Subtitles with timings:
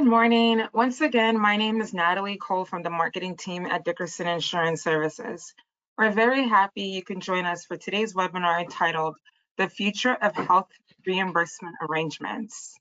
[0.00, 0.62] Good morning.
[0.72, 5.52] Once again, my name is Natalie Cole from the marketing team at Dickerson Insurance Services.
[5.98, 9.16] We're very happy you can join us for today's webinar entitled
[9.58, 10.70] The Future of Health
[11.06, 12.78] Reimbursement Arrangements.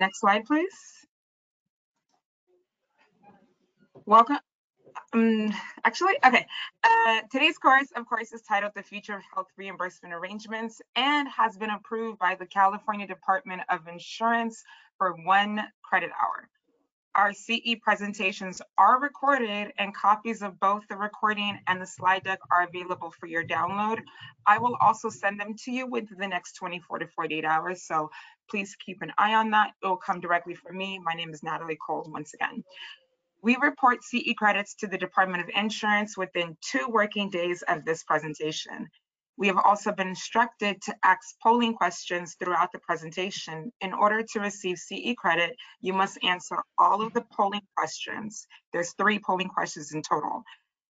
[0.00, 0.74] Next slide, please.
[4.04, 4.38] Welcome.
[5.12, 5.54] Um,
[5.84, 6.46] actually, okay.
[6.82, 11.56] Uh, today's course, of course, is titled The Future of Health Reimbursement Arrangements and has
[11.56, 14.64] been approved by the California Department of Insurance
[14.98, 16.48] for one credit hour.
[17.14, 22.38] Our CE presentations are recorded and copies of both the recording and the slide deck
[22.52, 24.02] are available for your download.
[24.46, 27.82] I will also send them to you within the next 24 to 48 hours.
[27.82, 28.10] So
[28.48, 29.72] please keep an eye on that.
[29.82, 31.00] It will come directly from me.
[31.02, 32.62] My name is Natalie Cole once again.
[33.42, 38.04] We report CE credits to the Department of Insurance within two working days of this
[38.04, 38.88] presentation.
[39.38, 43.72] We have also been instructed to ask polling questions throughout the presentation.
[43.80, 48.48] In order to receive CE credit, you must answer all of the polling questions.
[48.72, 50.42] There's three polling questions in total.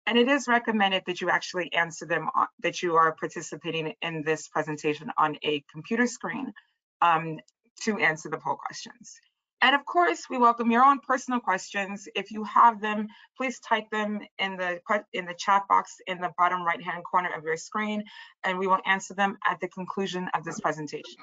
[0.09, 2.29] And it is recommended that you actually answer them,
[2.65, 6.53] that you are participating in this presentation on a computer screen
[7.01, 7.39] um,
[7.83, 9.21] to answer the poll questions.
[9.63, 12.09] And of course, we welcome your own personal questions.
[12.17, 14.81] If you have them, please type them in the
[15.13, 18.03] in the chat box in the bottom right hand corner of your screen,
[18.43, 21.15] and we will answer them at the conclusion of this presentation.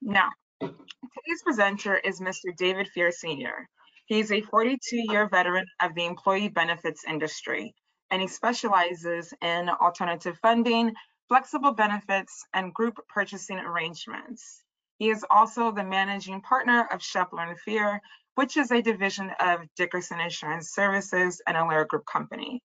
[0.00, 0.30] Now,
[0.62, 2.56] today's presenter is Mr.
[2.56, 3.68] David Fear Sr.
[4.06, 7.74] He's a 42-year veteran of the employee benefits industry,
[8.10, 10.94] and he specializes in alternative funding,
[11.28, 14.62] flexible benefits, and group purchasing arrangements.
[14.98, 18.00] He is also the managing partner of Shepler and Fear,
[18.34, 22.62] which is a division of Dickerson Insurance Services and Alera Group Company.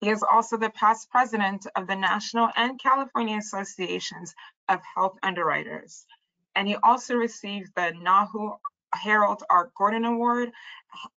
[0.00, 4.34] He is also the past president of the National and California Associations
[4.68, 6.06] of Health Underwriters.
[6.54, 8.58] And he also received the NAHU
[8.92, 9.70] Harold R.
[9.76, 10.52] Gordon Award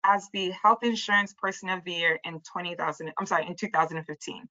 [0.04, 4.48] as the Health Insurance Person of the Year in 20,000, I'm sorry, in 2015.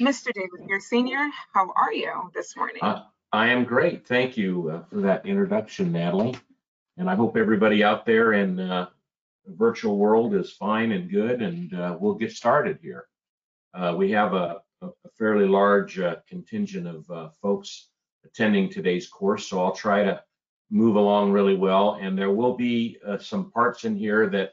[0.00, 0.32] Mr.
[0.32, 1.28] David, you're senior.
[1.52, 2.82] How are you this morning?
[2.82, 4.06] Uh, I am great.
[4.06, 6.36] Thank you uh, for that introduction, Natalie.
[6.98, 8.86] And I hope everybody out there in uh,
[9.44, 13.08] the virtual world is fine and good, and uh, we'll get started here.
[13.74, 17.88] Uh, we have a, a fairly large uh, contingent of uh, folks
[18.24, 20.22] attending today's course, so I'll try to
[20.70, 21.98] move along really well.
[22.00, 24.52] And there will be some parts in here that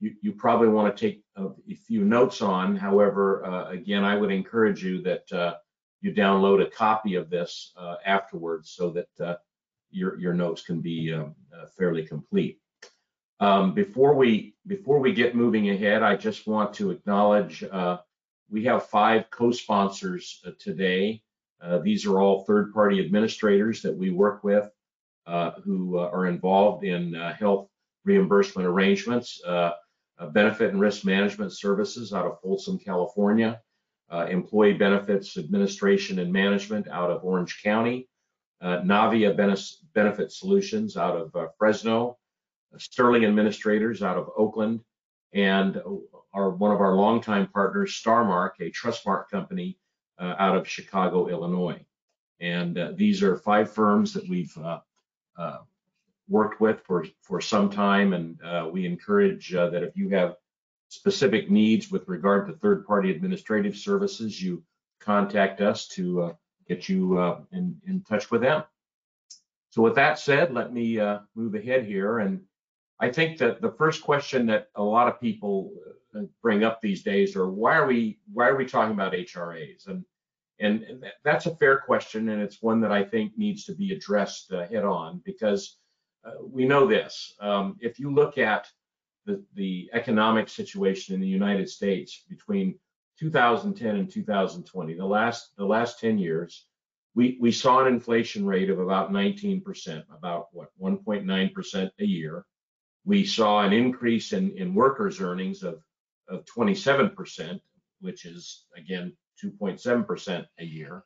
[0.00, 2.76] you, you probably want to take a, a, few notes on.
[2.76, 5.58] However, again, I would encourage you that
[6.00, 9.36] you download a copy of this uh, afterwards so that uh,
[9.90, 12.60] your your notes can be um, uh, fairly complete.
[13.40, 17.98] Um, before we before we get moving ahead, I just want to acknowledge uh,
[18.50, 21.22] we have five co-sponsors uh, today.
[21.60, 24.70] Uh, these are all third-party administrators that we work with
[25.64, 27.68] who are involved in health
[28.04, 29.42] reimbursement arrangements,
[30.32, 33.60] benefit and risk management services out of Folsom, California
[34.10, 38.08] uh, Employee Benefits Administration and Management out of Orange County,
[38.60, 39.36] uh, Navia
[39.94, 42.16] Benefit Solutions out of uh, Fresno,
[42.74, 44.80] uh, Sterling Administrators out of Oakland,
[45.34, 45.80] and
[46.32, 49.78] our one of our longtime partners, Starmark, a Trustmark company
[50.18, 51.84] uh, out of Chicago, Illinois.
[52.40, 54.56] And uh, these are five firms that we've
[56.30, 58.38] worked with for, for some time, and
[58.72, 60.36] we encourage that if you have
[60.88, 64.62] specific needs with regard to third-party administrative services, you
[65.00, 66.32] contact us to uh,
[66.66, 68.62] get you uh, in, in touch with them.
[69.70, 72.18] So with that said, let me uh, move ahead here.
[72.18, 72.42] And
[73.00, 75.72] I think that the first question that a lot of people
[76.16, 79.86] uh, bring up these days are why are we why are we talking about HRAs?
[79.86, 80.04] And
[80.60, 84.52] and that's a fair question, and it's one that I think needs to be addressed
[84.52, 85.76] uh, head on because
[86.24, 87.34] uh, we know this.
[87.38, 88.66] Um, if you look at
[89.54, 92.78] the, economic situation in the United States between
[93.18, 96.66] 2010 and 2020, the last the last 10 years,
[97.14, 102.44] we we saw an inflation rate of about 19%, about what 1.9% a year.
[103.04, 105.82] We saw an increase in in workers' earnings of
[106.28, 107.60] of 27%,
[108.00, 111.04] which is again 2.7% a year.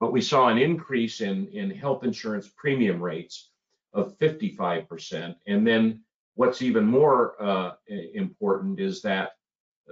[0.00, 3.50] But we saw an increase in in health insurance premium rates
[3.92, 6.02] of 55%, and then
[6.34, 9.32] What's even more uh, important is that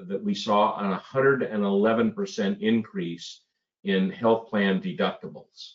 [0.06, 3.42] that we saw an 111% increase
[3.84, 5.74] in health plan deductibles,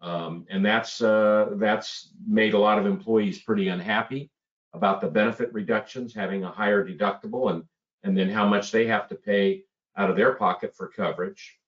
[0.00, 4.30] um, and that's uh, that's made a lot of employees pretty unhappy
[4.72, 7.64] about the benefit reductions, having a higher deductible, and
[8.02, 9.64] and then how much they have to pay
[9.96, 11.58] out of their pocket for coverage.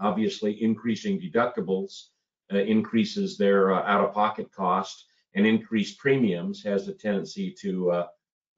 [0.00, 2.08] Obviously, increasing deductibles
[2.52, 8.06] uh, increases their uh, out-of-pocket cost and increased premiums has a tendency to uh,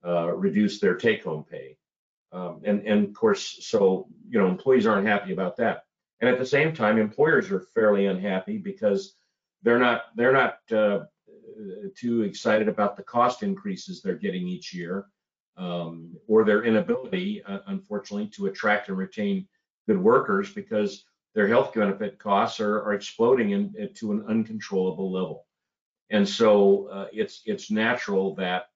[0.07, 1.77] uh, reduce their take-home pay.
[2.33, 5.85] Um, and, and of course, so, you know, employees aren't happy about that.
[6.21, 9.15] And at the same time, employers are fairly unhappy because
[9.63, 11.05] they're not, they're not uh,
[11.97, 15.07] too excited about the cost increases they're getting each year
[15.57, 19.47] um, or their inability, uh, unfortunately, to attract and retain
[19.87, 25.46] good workers because their health benefit costs are, are exploding in, to an uncontrollable level.
[26.11, 28.67] And so uh, it's it's natural that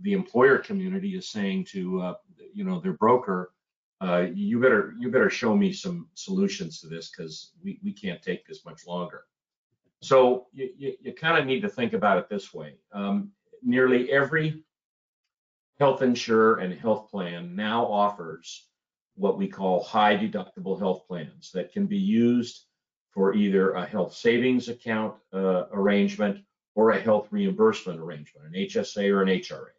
[0.00, 2.14] the employer community is saying to uh,
[2.52, 3.52] you know their broker,
[4.00, 8.22] uh, you better you better show me some solutions to this because we, we can't
[8.22, 9.24] take this much longer.
[10.02, 12.74] So you, you, you kind of need to think about it this way.
[12.92, 13.30] Um,
[13.62, 14.62] nearly every
[15.78, 18.66] health insurer and health plan now offers
[19.14, 22.64] what we call high deductible health plans that can be used
[23.12, 26.38] for either a health savings account uh, arrangement
[26.76, 29.70] or a health reimbursement arrangement, an HSA or an HRA.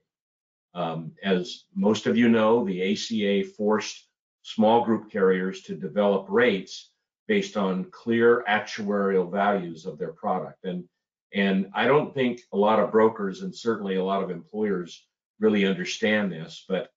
[0.73, 4.09] Um, as most of you know, the ACA forced
[4.41, 6.91] small group carriers to develop rates
[7.27, 10.65] based on clear actuarial values of their product.
[10.65, 10.85] And,
[11.33, 15.05] and I don't think a lot of brokers and certainly a lot of employers
[15.39, 16.89] really understand this, but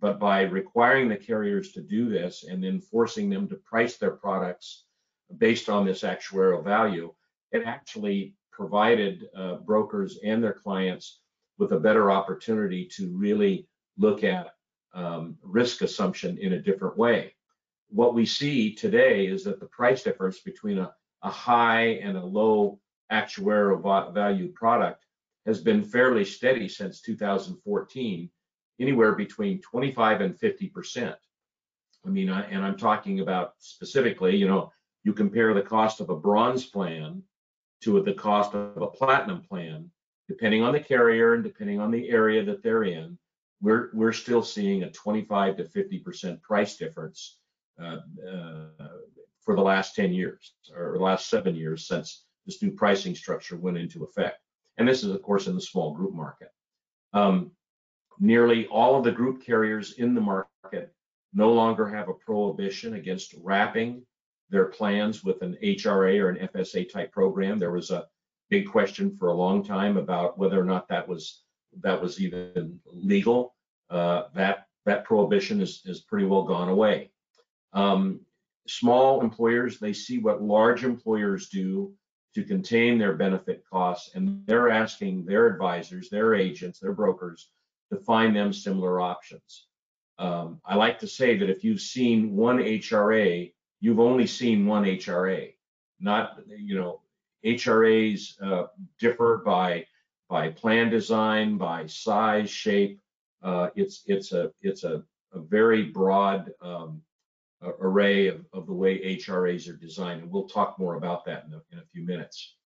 [0.00, 4.12] but by requiring the carriers to do this and then forcing them to price their
[4.12, 4.84] products
[5.38, 7.12] based on this actuarial value,
[7.50, 11.20] it actually provided uh, brokers and their clients
[11.58, 14.48] with a better opportunity to really look at
[14.94, 17.32] um, risk assumption in a different way.
[17.88, 22.24] What we see today is that the price difference between a, a high and a
[22.24, 22.80] low
[23.12, 25.04] actuarial value product
[25.46, 28.28] has been fairly steady since 2014
[28.80, 31.16] anywhere between 25 and 50 percent.
[32.04, 34.72] I mean, I, and I'm talking about specifically, you know,
[35.04, 37.22] you compare the cost of a bronze plan
[37.82, 39.90] to the cost of a platinum plan,
[40.28, 43.18] depending on the carrier and depending on the area that they're in,
[43.60, 47.38] we're we're still seeing a 25 to 50 percent price difference
[47.82, 47.98] uh,
[48.30, 48.88] uh,
[49.40, 53.78] for the last 10 years or last seven years since this new pricing structure went
[53.78, 54.40] into effect.
[54.76, 56.50] And this is, of course, in the small group market.
[57.12, 57.52] Um,
[58.20, 60.92] Nearly all of the group carriers in the market
[61.32, 64.02] no longer have a prohibition against wrapping
[64.50, 67.58] their plans with an HRA or an FSA type program.
[67.58, 68.06] There was a
[68.50, 71.42] big question for a long time about whether or not that was
[71.82, 73.54] that was even legal.
[73.90, 77.10] Uh, that that prohibition is is pretty well gone away.
[77.72, 78.20] Um,
[78.66, 81.92] small employers they see what large employers do
[82.34, 87.50] to contain their benefit costs, and they're asking their advisors, their agents, their brokers
[87.90, 89.66] to find them similar options.
[90.18, 94.84] Um, I like to say that if you've seen one HRA, you've only seen one
[94.84, 95.54] HRA.
[96.00, 97.00] Not, you know,
[97.44, 98.66] HRAs uh,
[98.98, 99.86] differ by
[100.28, 103.00] by plan design, by size, shape.
[103.42, 105.02] Uh, it's it's a it's a,
[105.32, 107.02] a very broad um,
[107.62, 111.54] array of, of the way HRAs are designed, and we'll talk more about that in
[111.54, 112.56] a, in a few minutes.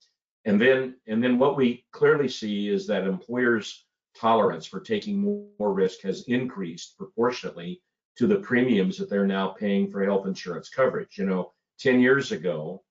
[0.45, 3.85] And then and then what we clearly see is that employers
[4.15, 5.19] tolerance for taking
[5.59, 7.81] more risk has increased proportionately
[8.19, 11.19] to the premiums that they're now paying for health insurance coverage.
[11.19, 12.83] You know, 10 years ago,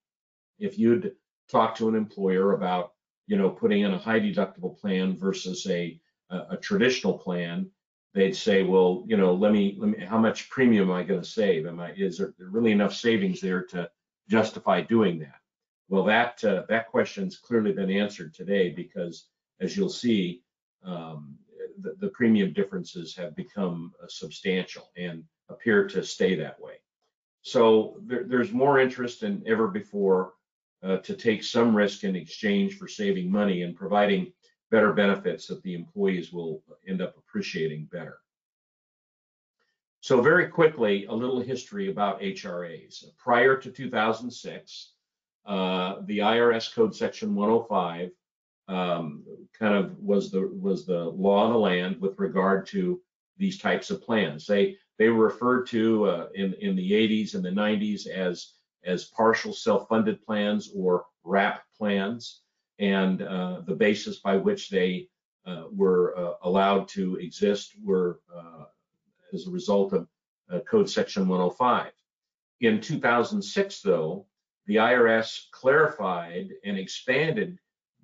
[0.60, 1.16] if you'd
[1.50, 2.94] talk to an employer about,
[3.28, 7.70] you know, putting in a high deductible plan versus a, a, a traditional plan,
[8.14, 11.22] they'd say, well, you know, let me, let me, how much premium am I going
[11.22, 11.66] to save?
[11.66, 13.90] Am I, is there really enough savings there to
[14.30, 15.40] justify doing that?
[15.88, 19.28] Well, that, uh, that question's clearly been answered today because
[19.60, 20.42] as you'll see,
[20.84, 21.38] um,
[21.82, 26.76] the, the, premium differences have become uh, substantial and appear to stay that way.
[27.42, 30.34] So there, there's more interest than ever before
[30.84, 34.32] uh, to take some risk in exchange for saving money and providing
[34.70, 38.18] better benefits that the employees will end up appreciating better.
[40.00, 43.06] So very quickly, a little history about HRAs.
[43.18, 44.94] Prior to 2006,
[45.46, 48.12] uh, the IRS Code Section 105
[48.72, 49.24] um,
[49.58, 53.02] kind of was the was the law of the land with regard to
[53.38, 54.46] these types of plans.
[54.46, 59.06] They they were referred to uh, in in the 80s and the 90s as as
[59.06, 62.42] partial self-funded plans or WRAP plans,
[62.80, 65.08] and uh, the basis by which they
[65.46, 68.66] uh, were uh, allowed to exist were uh,
[69.34, 70.08] as a result of
[70.52, 71.92] uh, Code Section 105.
[72.62, 74.26] In 2006, though,
[74.68, 77.58] the IRS clarified and expanded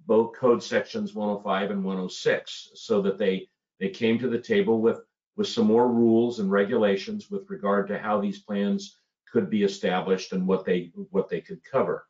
[0.08, 3.48] both code sections 105 and 106 so that they
[3.80, 5.02] they came to the table with
[5.36, 8.98] with some more rules and regulations with regard to how these plans
[9.32, 12.08] could be established and what they what they could cover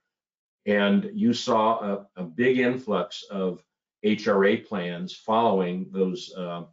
[0.68, 3.64] and you saw a, a big influx of
[4.06, 6.64] HRA plans following those uh,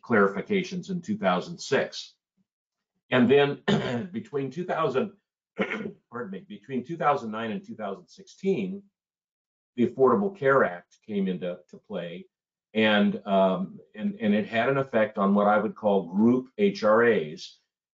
[0.00, 2.14] clarifications in 2006.
[3.10, 5.12] And then between 2000,
[6.10, 8.82] pardon me, between 2009 and 2016,
[9.78, 12.26] the Affordable Care Act came into to play,
[12.74, 17.46] and um, and and it had an effect on what I would call group HRAs.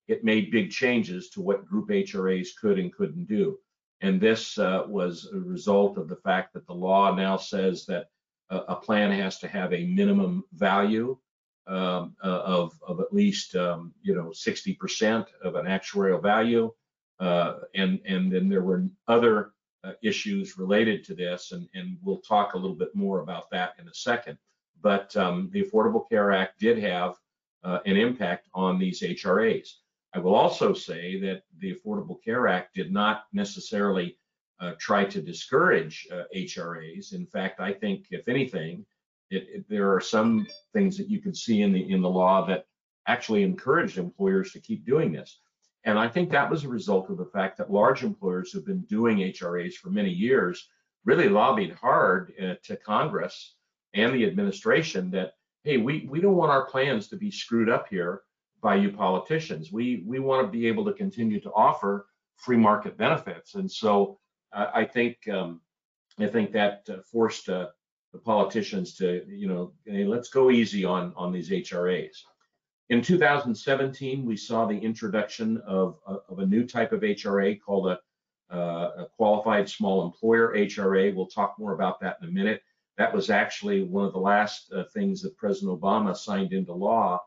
[0.08, 3.58] It made big changes to what group HRAs could and couldn't do,
[4.00, 8.06] and this uh, was a result of the fact that the law now says that
[8.48, 11.18] a, a plan has to have a minimum value
[11.66, 16.72] um, uh, of of at least um, you know 60% of an actuarial value,
[17.20, 19.53] uh, and and then there were other
[19.84, 23.74] uh, issues related to this, and, and we'll talk a little bit more about that
[23.78, 24.38] in a second.
[24.80, 27.16] But um, the Affordable Care Act did have
[27.62, 29.68] uh, an impact on these HRAs.
[30.14, 34.16] I will also say that the Affordable Care Act did not necessarily
[34.60, 37.12] uh, try to discourage uh, HRAs.
[37.12, 38.86] In fact, I think if anything,
[39.30, 42.46] it, it, there are some things that you can see in the in the law
[42.46, 42.66] that
[43.06, 45.40] actually encouraged employers to keep doing this.
[45.84, 48.82] And I think that was a result of the fact that large employers who've been
[48.82, 50.68] doing HRAs for many years
[51.04, 53.54] really lobbied hard uh, to Congress
[53.92, 57.88] and the administration that, hey, we, we don't want our plans to be screwed up
[57.88, 58.22] here
[58.62, 59.70] by you politicians.
[59.70, 63.54] We, we want to be able to continue to offer free market benefits.
[63.54, 64.18] And so
[64.52, 65.60] uh, I think um,
[66.18, 67.68] I think that uh, forced uh,
[68.12, 72.22] the politicians to, you know, hey, let's go easy on, on these HRAs.
[72.90, 77.98] In 2017, we saw the introduction of, of a new type of HRA called a,
[78.54, 81.14] uh, a qualified small employer HRA.
[81.14, 82.62] We'll talk more about that in a minute.
[82.98, 87.20] That was actually one of the last uh, things that President Obama signed into law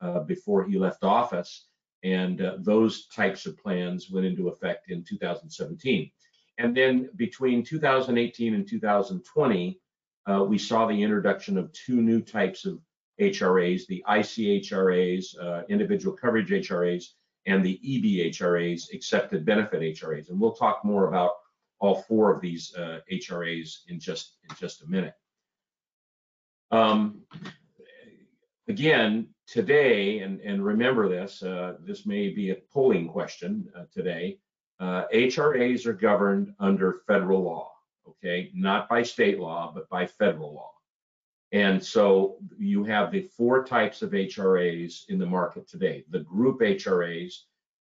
[0.00, 1.66] uh, before he left office.
[2.04, 6.10] And uh, those types of plans went into effect in 2017.
[6.58, 9.80] And then between 2018 and 2020,
[10.26, 12.78] uh, we saw the introduction of two new types of
[13.20, 17.04] HRAs, the ICHRAs, uh, individual coverage HRAs,
[17.46, 20.30] and the EBHRAs, excepted benefit HRAs.
[20.30, 21.32] And we'll talk more about
[21.78, 25.14] all four of these uh, HRAs in just in just a minute.
[26.70, 27.22] Um,
[28.68, 34.38] again, today, and, and remember this, uh, this may be a polling question uh, today,
[34.80, 37.72] HRAs uh, are governed under federal law,
[38.08, 38.50] okay?
[38.54, 40.70] Not by state law, but by federal law.
[41.52, 46.04] And so you have the four types of HRAs in the market today.
[46.10, 47.34] The group HRAs,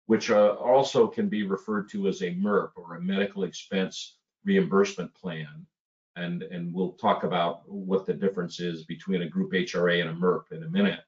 [0.07, 5.13] which uh, also can be referred to as a MERP or a medical expense reimbursement
[5.13, 5.67] plan.
[6.15, 10.13] And, and we'll talk about what the difference is between a group HRA and a
[10.13, 11.01] MERP in a minute.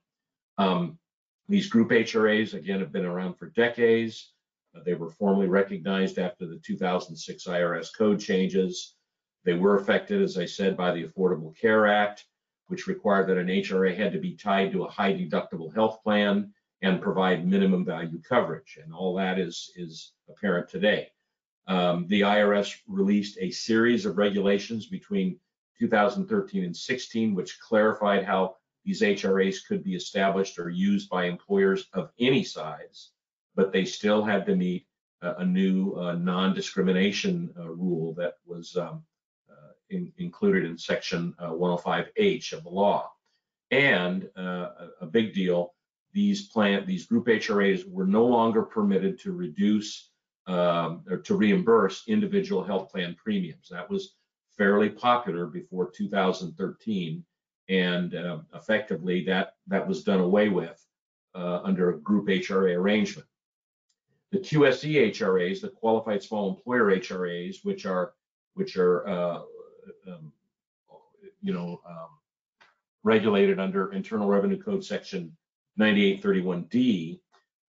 [0.57, 0.99] Um,
[1.49, 4.33] these group HRAs, again, have been around for decades.
[4.75, 8.95] Uh, they were formally recognized after the 2006 IRS code changes.
[9.43, 12.25] They were affected, as I said, by the Affordable Care Act
[12.67, 16.53] which required that an HRA had to be tied to a high deductible health plan
[16.81, 18.77] and provide minimum value coverage.
[18.83, 21.09] And all that is, is apparent today.
[21.67, 25.39] Um, the IRS released a series of regulations between
[25.79, 31.87] 2013 and 16, which clarified how these HRAs could be established or used by employers
[31.93, 33.09] of any size,
[33.55, 34.85] but they still had to meet
[35.21, 39.03] a, a new uh, non-discrimination uh, rule that was um,
[39.89, 43.11] in, included in section uh, 105H of the law.
[43.71, 45.73] And uh, a, a big deal,
[46.13, 50.11] these plant, these group HRAs were no longer permitted to reduce
[50.47, 53.67] um, or to reimburse individual health plan premiums.
[53.69, 54.15] That was
[54.57, 57.23] fairly popular before 2013,
[57.67, 60.81] and uh, effectively that that was done away with
[61.33, 63.27] uh, under a group HRA arrangement.
[64.31, 68.13] The QSE HRAs, the Qualified Small Employer HRAs, which are
[68.53, 69.41] which are uh,
[70.07, 70.31] um,
[71.41, 72.09] you know, um,
[73.03, 75.35] regulated under Internal Revenue Code Section
[75.79, 77.19] 9831D,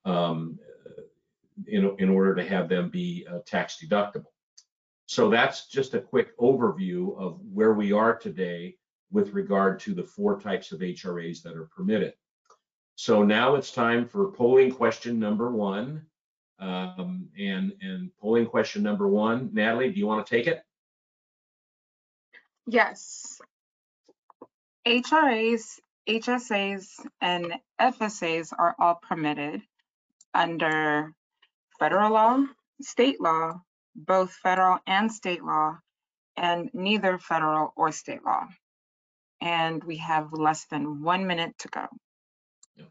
[0.05, 0.59] um,
[1.67, 4.25] in, in order to have them be uh, tax deductible.
[5.07, 8.77] So that's just a quick overview of where we are today
[9.11, 12.13] with regard to the four types of HRAs that are permitted.
[12.95, 16.05] So now it's time for polling question number one.
[16.57, 20.63] Um, and, and polling question number one, Natalie, do you want to take it?
[22.65, 23.41] Yes.
[24.87, 29.61] HRAs, HSAs, and FSAs are all permitted
[30.33, 31.13] under
[31.79, 32.43] federal law,
[32.81, 33.61] state law,
[33.95, 35.77] both federal and state law,
[36.37, 38.45] and neither federal or state law.
[39.41, 41.87] And we have less than one minute to go.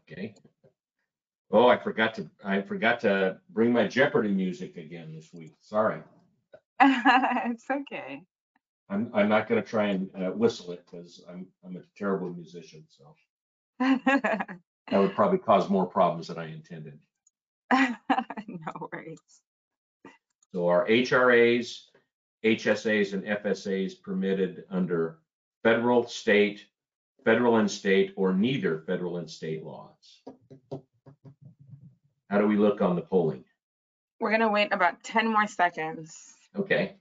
[0.09, 0.35] Okay.
[1.51, 5.53] Oh, I forgot to, I forgot to bring my Jeopardy music again this week.
[5.61, 6.01] Sorry.
[6.81, 8.21] It's okay.
[8.89, 12.85] I'm, I'm not gonna try and uh, whistle it because I'm, I'm a terrible musician,
[12.89, 13.15] so
[13.79, 14.59] that
[14.91, 16.99] would probably cause more problems than I intended.
[18.47, 19.19] No worries.
[20.51, 21.81] So our HRAs,
[22.43, 25.19] HSAs, and FSAs permitted under
[25.63, 26.65] federal, state,
[27.25, 30.21] federal and state, or neither federal and state laws.
[32.29, 33.43] How do we look on the polling?
[34.19, 36.33] We're gonna wait about 10 more seconds.
[36.55, 36.95] Okay.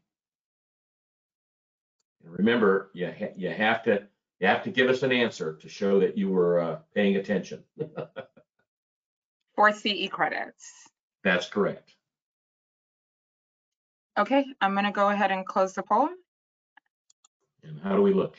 [2.25, 4.07] And Remember, you, ha- you have to,
[4.41, 7.63] you have to give us an answer to show that you were uh, paying attention.
[9.55, 10.89] for CE credits.
[11.23, 11.95] That's correct.
[14.19, 16.09] Okay, I'm gonna go ahead and close the poll.
[17.63, 18.37] And how do we look?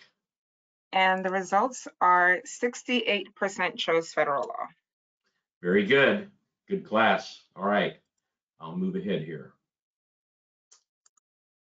[0.94, 4.68] And the results are 68% chose federal law.
[5.62, 6.30] Very good.
[6.70, 7.44] Good class.
[7.56, 7.96] All right.
[8.62, 9.54] I'll move ahead here.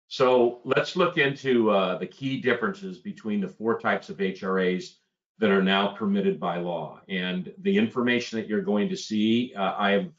[0.07, 4.93] So let's look into uh, the key differences between the four types of HRAs
[5.39, 7.01] that are now permitted by law.
[7.09, 10.11] And the information that you're going to see, uh, I've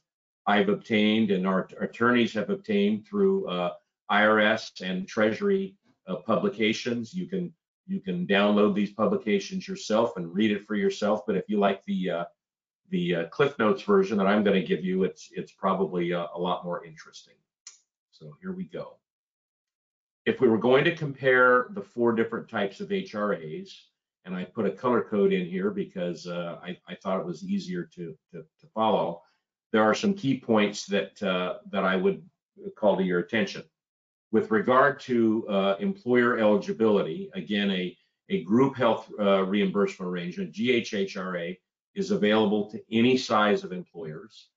[0.46, 3.72] I've obtained and our attorneys have obtained through uh,
[4.11, 5.74] IRS and Treasury
[6.07, 7.12] uh, publications.
[7.14, 7.52] You can
[7.87, 11.22] you can download these publications yourself and read it for yourself.
[11.26, 12.24] But if you like the uh,
[12.90, 16.26] the uh, Cliff Notes version that I'm going to give you, it's it's probably uh,
[16.35, 17.35] a lot more interesting.
[18.12, 18.96] So here we go.
[20.24, 23.70] If we were going to compare the four different types of HRAs,
[24.26, 27.44] and I put a color code in here because uh, I, I thought it was
[27.44, 29.22] easier to, to, to follow,
[29.72, 32.22] there are some key points that uh, that I would
[32.76, 33.62] call to your attention.
[34.32, 37.96] With regard to uh, employer eligibility, again, a,
[38.28, 41.56] a group health uh, reimbursement arrangement, GHHRA,
[41.94, 44.48] is available to any size of employers,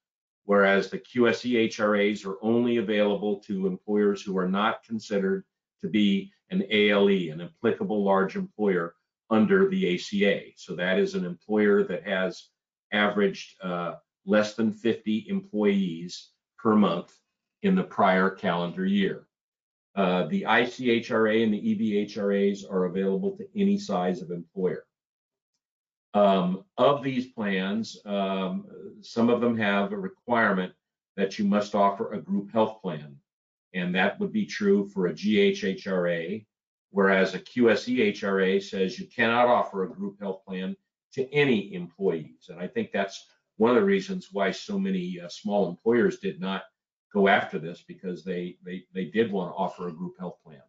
[0.45, 5.45] whereas the QSEHRAs are only available to employers who are not considered
[5.82, 8.95] to be an ALE, an applicable large employer
[9.30, 10.52] under the ACA.
[10.56, 12.50] So that is an employer that has
[12.92, 17.13] averaged uh, less than 50 employees per month
[17.62, 19.28] in the prior calendar year.
[19.96, 24.86] Uh, the ICHRA and the EBHRAs are available to any size of employer.
[26.13, 28.65] Um, of these plans, um,
[29.02, 30.74] some of them have a requirement
[31.18, 33.15] that you must offer a group health plan.
[33.74, 36.46] And that would be true for a GHHRA,
[36.91, 40.75] whereas a QSE HRA says you cannot offer a group health plan
[41.13, 42.49] to any employees.
[42.49, 43.25] And I think that's
[43.58, 46.63] one of the reasons why so many uh, small employers did not
[47.13, 50.62] go after this because they they they did want to offer a group health plan.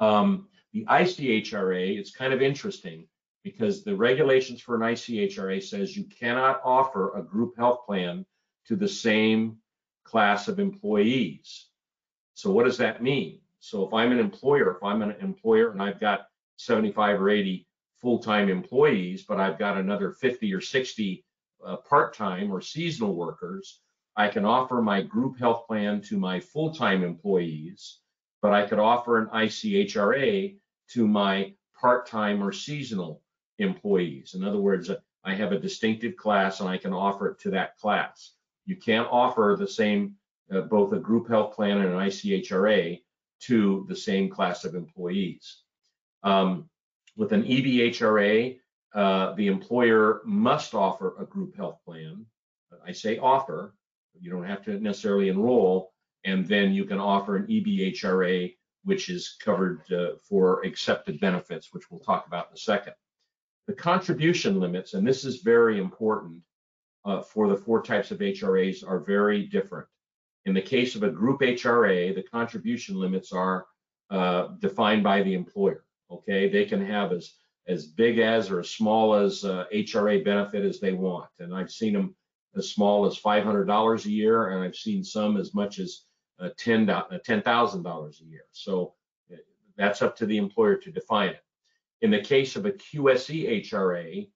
[0.00, 3.06] Um, the ICHRA, it's kind of interesting
[3.42, 8.26] because the regulations for an ICHRA says you cannot offer a group health plan
[8.66, 9.56] to the same
[10.04, 11.66] class of employees.
[12.34, 13.40] So what does that mean?
[13.60, 17.66] So if I'm an employer, if I'm an employer and I've got 75 or 80
[18.00, 21.24] full-time employees, but I've got another 50 or 60
[21.64, 23.80] uh, part-time or seasonal workers,
[24.16, 28.00] I can offer my group health plan to my full-time employees,
[28.42, 30.56] but I could offer an ICHRA
[30.90, 33.22] to my part-time or seasonal
[33.58, 34.34] employees.
[34.34, 34.90] In other words,
[35.24, 38.34] I have a distinctive class and I can offer it to that class.
[38.66, 40.14] You can't offer the same,
[40.52, 43.00] uh, both a group health plan and an ICHRA
[43.40, 45.62] to the same class of employees.
[46.22, 46.68] Um,
[47.16, 48.58] with an EBHRA,
[48.94, 52.24] uh, the employer must offer a group health plan.
[52.86, 53.74] I say offer,
[54.20, 55.92] you don't have to necessarily enroll,
[56.24, 61.90] and then you can offer an EBHRA, which is covered uh, for excepted benefits, which
[61.90, 62.94] we'll talk about in a second.
[63.66, 66.42] The contribution limits, and this is very important
[67.04, 69.86] uh, for the four types of HRAs, are very different.
[70.48, 73.66] In the case of a group HRA, the contribution limits are
[74.08, 75.84] uh, defined by the employer.
[76.10, 77.34] Okay, they can have as
[77.66, 81.70] as big as or as small as uh, HRA benefit as they want, and I've
[81.70, 82.16] seen them
[82.56, 86.04] as small as $500 a year, and I've seen some as much as
[86.40, 88.44] uh, $10 $10,000 a year.
[88.52, 88.94] So
[89.30, 89.36] uh,
[89.76, 91.44] that's up to the employer to define it.
[92.00, 94.30] In the case of a QSE HRA,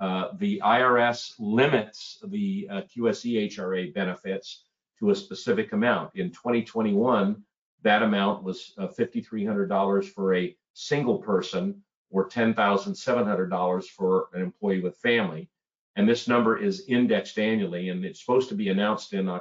[0.00, 4.64] uh, the IRS limits the uh, QSE HRA benefits
[5.02, 6.10] to a specific amount.
[6.14, 7.42] In 2021,
[7.82, 14.96] that amount was uh, $5,300 for a single person or $10,700 for an employee with
[14.98, 15.50] family.
[15.96, 19.40] And this number is indexed annually, and it's supposed to be announced in uh,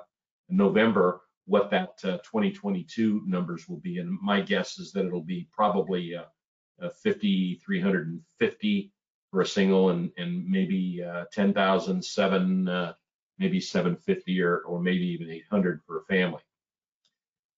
[0.50, 4.00] November what that uh, 2022 numbers will be.
[4.00, 6.24] And my guess is that it'll be probably uh,
[6.82, 8.92] uh, 5,350
[9.30, 12.94] for a single and, and maybe uh, 10,000, seven, uh,
[13.38, 16.42] maybe 750 or, or maybe even 800 for a family.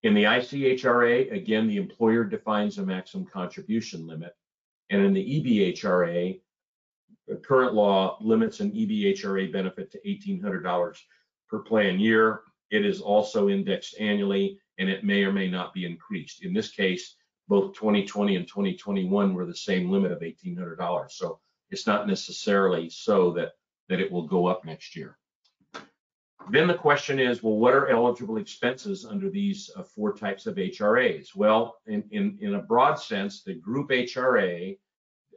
[0.03, 4.35] In the ICHRA, again, the employer defines a maximum contribution limit.
[4.89, 6.41] And in the EBHRA,
[7.27, 10.97] the current law limits an EBHRA benefit to $1,800
[11.49, 12.41] per plan year.
[12.69, 16.43] It is also indexed annually and it may or may not be increased.
[16.43, 17.15] In this case,
[17.47, 21.11] both 2020 and 2021 were the same limit of $1,800.
[21.11, 23.53] So it's not necessarily so that,
[23.89, 25.17] that it will go up next year.
[26.49, 30.55] Then the question is, well, what are eligible expenses under these uh, four types of
[30.55, 31.35] HRAs?
[31.35, 34.77] Well, in, in, in a broad sense, the group HRA,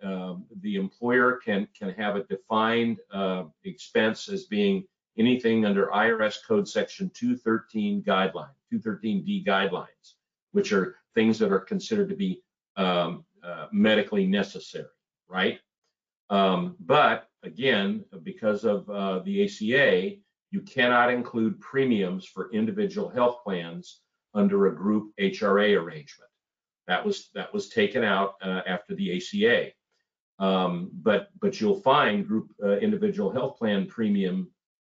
[0.02, 4.84] um, the employer can, can have a defined uh, expense as being
[5.18, 10.14] anything under IRS code section 213 guideline, 213D guidelines,
[10.52, 12.42] which are things that are considered to be
[12.76, 14.84] um, uh, medically necessary,
[15.28, 15.60] right?
[16.28, 20.16] Um, but again, because of uh, the ACA,
[20.50, 24.00] you cannot include premiums for individual health plans
[24.34, 26.30] under a group HRA arrangement.
[26.86, 29.72] That was that was taken out uh, after the ACA.
[30.38, 34.50] Um, but but you'll find group uh, individual health plan premium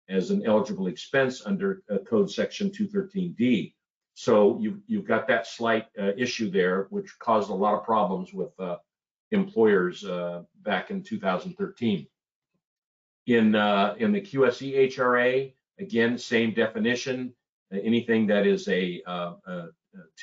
[0.09, 3.73] as an eligible expense under uh, code section 213D.
[4.15, 8.33] So you've you've got that slight uh, issue there, which caused a lot of problems
[8.33, 8.77] with uh,
[9.31, 12.07] employers uh, back in 2013.
[13.27, 17.33] In uh, in the QSE HRA, again, same definition.
[17.71, 19.67] Anything that is a, uh, a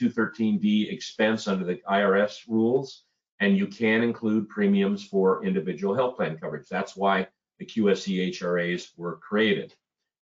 [0.00, 3.04] 213D expense under the IRS rules,
[3.40, 6.68] and you can include premiums for individual health plan coverage.
[6.68, 7.26] That's why
[7.58, 9.74] the QSE HRAs were created.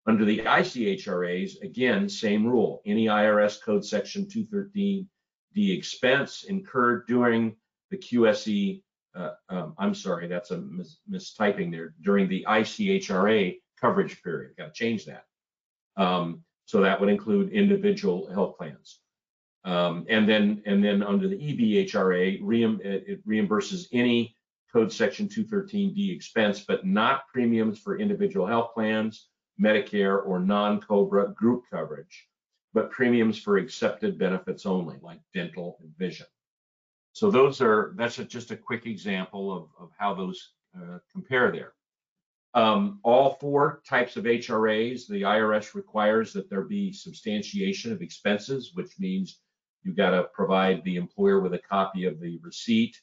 [0.05, 2.81] Under the ICHRAs, again, same rule.
[2.85, 5.07] Any IRS code section 213D
[5.55, 7.55] expense incurred during
[7.91, 8.81] the QSE,
[9.15, 14.55] uh, um, I'm sorry, that's a mis mistyping there, during the ICHRA coverage period.
[14.57, 15.25] Got to change that.
[15.97, 18.99] Um, so that would include individual health plans.
[19.65, 24.35] Um, and then and then under the EBHRA, reim it reimburses any
[24.71, 29.27] code section 213D expense, but not premiums for individual health plans,
[29.59, 32.27] Medicare, or non-COBRA group coverage,
[32.73, 36.27] but premiums for excepted benefits only, like dental and vision.
[37.19, 41.51] So those are, that's a, just a quick example of, of how those uh, compare
[41.51, 41.73] there.
[42.53, 48.71] Um, all four types of HRAs, the IRS requires that there be substantiation of expenses,
[48.73, 49.41] which means
[49.83, 52.95] you got to provide the employer with a copy of the receipt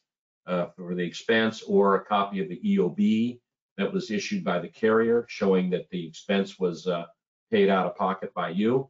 [0.46, 3.38] uh, for the expense or a copy of the EOB
[3.76, 7.04] that was issued by the carrier showing that the expense was uh,
[7.52, 8.88] paid out of pocket by you.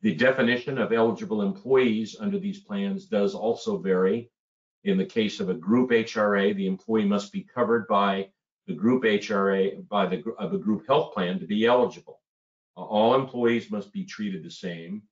[0.00, 4.30] The definition of eligible employees under these plans does also vary.
[4.84, 8.30] In the case of a group HRA, the employee must be covered by
[8.68, 12.20] the group HRA by the of a group health plan to be eligible.
[12.76, 15.02] All employees must be treated the same,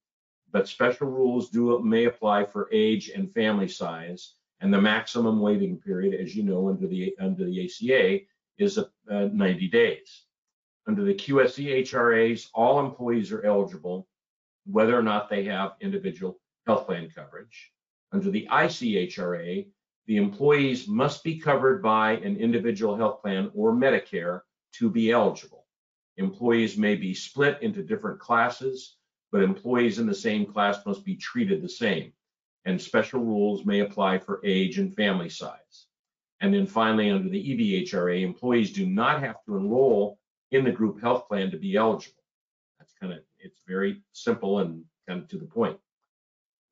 [0.53, 4.35] but special rules do may apply for age and family size.
[4.61, 8.25] And the maximum waiting period, as you know, under the under the ACA,
[8.59, 10.23] is uh, 90 days.
[10.87, 14.07] Under the QSE HRAs, all employees are eligible,
[14.71, 17.73] whether or not they have individual health plan coverage.
[18.13, 19.67] Under the ICHRA,
[20.07, 24.43] the employees must be covered by an individual health plan or Medicare
[24.75, 25.67] to be eligible.
[26.17, 28.97] Employees may be split into different classes,
[29.33, 32.13] but employees in the same class must be treated the same.
[32.65, 35.87] And special rules may apply for age and family size.
[36.41, 40.19] And then finally, under the EBHRA, employees do not have to enroll
[40.53, 42.23] in the group health plan to be eligible.
[42.79, 45.79] That's kind of, it's very simple and kind of to the point.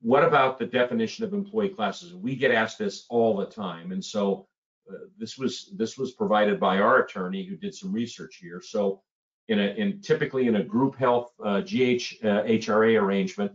[0.01, 2.13] What about the definition of employee classes?
[2.13, 3.91] We get asked this all the time.
[3.91, 4.47] And so
[4.89, 8.61] uh, this was this was provided by our attorney who did some research here.
[8.61, 9.01] So
[9.47, 13.51] in a in typically in a group health uh, GH uh, HRA arrangement,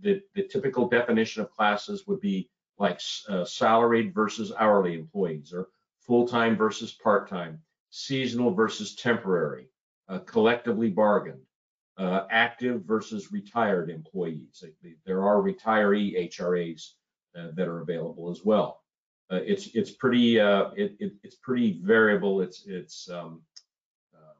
[0.00, 5.68] the the typical definition of classes would be like uh, salaried versus hourly employees or
[6.00, 9.68] full-time versus part-time, seasonal versus temporary,
[10.08, 11.42] uh, collectively bargained,
[11.98, 14.64] uh, active versus retired employees.
[15.04, 16.92] There are retiree HRAs
[17.36, 18.80] uh, that are available as well.
[19.30, 22.40] Uh, it's it's pretty uh, it, it, it's pretty variable.
[22.40, 23.42] It's it's um,
[24.12, 24.34] uh,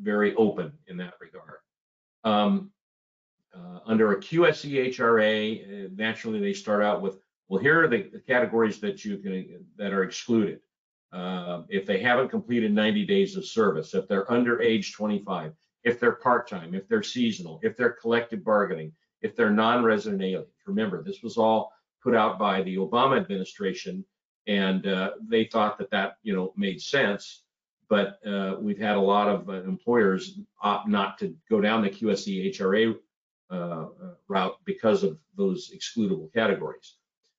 [0.00, 1.58] very open in that regard.
[2.24, 2.70] Um,
[3.54, 8.08] uh, under a QSE HRA, uh, naturally they start out with well, here are the,
[8.12, 10.60] the categories that you can that are excluded.
[11.68, 15.52] If they haven't completed 90 days of service, if they're under age 25,
[15.84, 20.46] if they're part-time, if they're seasonal, if they're collective bargaining, if they're non-resident aliens.
[20.66, 24.04] Remember, this was all put out by the Obama administration,
[24.46, 27.42] and uh, they thought that that you know made sense.
[27.88, 31.90] But uh, we've had a lot of uh, employers opt not to go down the
[31.90, 32.96] QSE HRA
[33.50, 33.86] uh, uh,
[34.28, 36.96] route because of those excludable categories.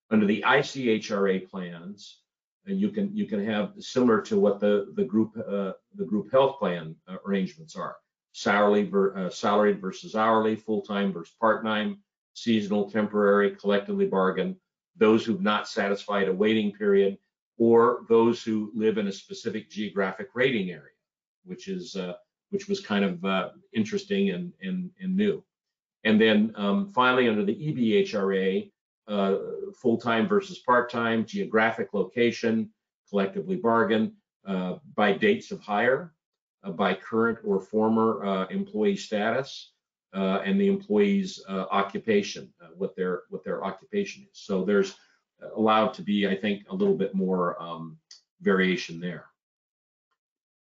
[0.09, 2.19] Under the ICHRA plans,
[2.65, 6.31] and you can you can have similar to what the the group uh, the group
[6.31, 7.95] health plan uh, arrangements are
[8.33, 11.99] salary ver, uh, salaried versus hourly full-time versus part-time
[12.33, 14.55] seasonal temporary collectively bargained
[14.97, 17.17] those who've not satisfied a waiting period
[17.57, 20.91] or those who live in a specific geographic rating area
[21.43, 22.13] which is uh,
[22.49, 25.43] which was kind of uh, interesting and, and and new.
[26.03, 28.71] And then um, finally under the EBHRA
[29.07, 29.35] uh,
[29.75, 32.71] full-time versus part-time, geographic location,
[33.09, 34.13] collectively bargained,
[34.47, 36.13] uh, by dates of hire,
[36.69, 39.71] by current or former uh, employee status,
[40.13, 44.39] uh, and the employee's uh, occupation, what their what their occupation is.
[44.39, 44.95] So there's
[45.55, 47.97] allowed to be, I think, a little bit more um,
[48.41, 49.25] variation there.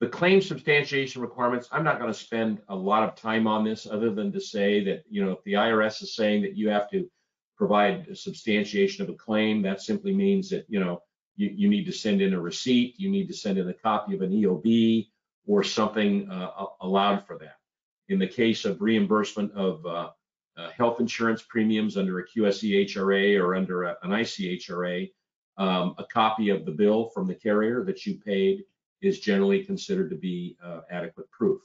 [0.00, 3.86] The claim substantiation requirements, I'm not going to spend a lot of time on this
[3.86, 6.90] other than to say that, you know, if the IRS is saying that you have
[6.90, 7.08] to
[7.62, 9.62] provide a substantiation of a claim.
[9.62, 11.00] That simply means that, you know,
[11.36, 14.16] you, you need to send in a receipt, you need to send in a copy
[14.16, 15.08] of an EOB
[15.46, 16.50] or something uh,
[16.80, 17.56] allowed for that.
[18.08, 20.10] In the case of reimbursement of uh,
[20.56, 25.10] uh, health insurance premiums under a QSE HRA or under a, an ICHRA,
[25.58, 28.64] um, a copy of the bill from the carrier that you paid
[29.00, 31.60] is generally considered to be uh, adequate proof.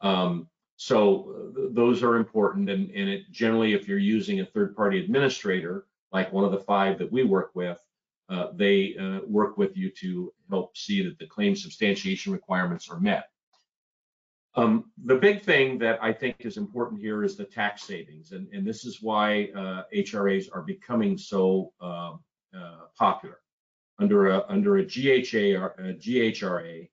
[0.00, 4.76] Um, so uh, those are important and, and it generally, if you're using a third
[4.76, 7.80] party administrator, like one of the five that we work with,
[8.28, 12.98] uh, they uh, work with you to help see that the claim substantiation requirements are
[12.98, 13.28] met.
[14.56, 18.48] Um, the big thing that I think is important here is the tax savings, and,
[18.52, 22.20] and this is why uh, HRAs are becoming so um,
[22.56, 23.38] uh, popular.
[23.98, 26.88] Under a under a GHA or a GHRA,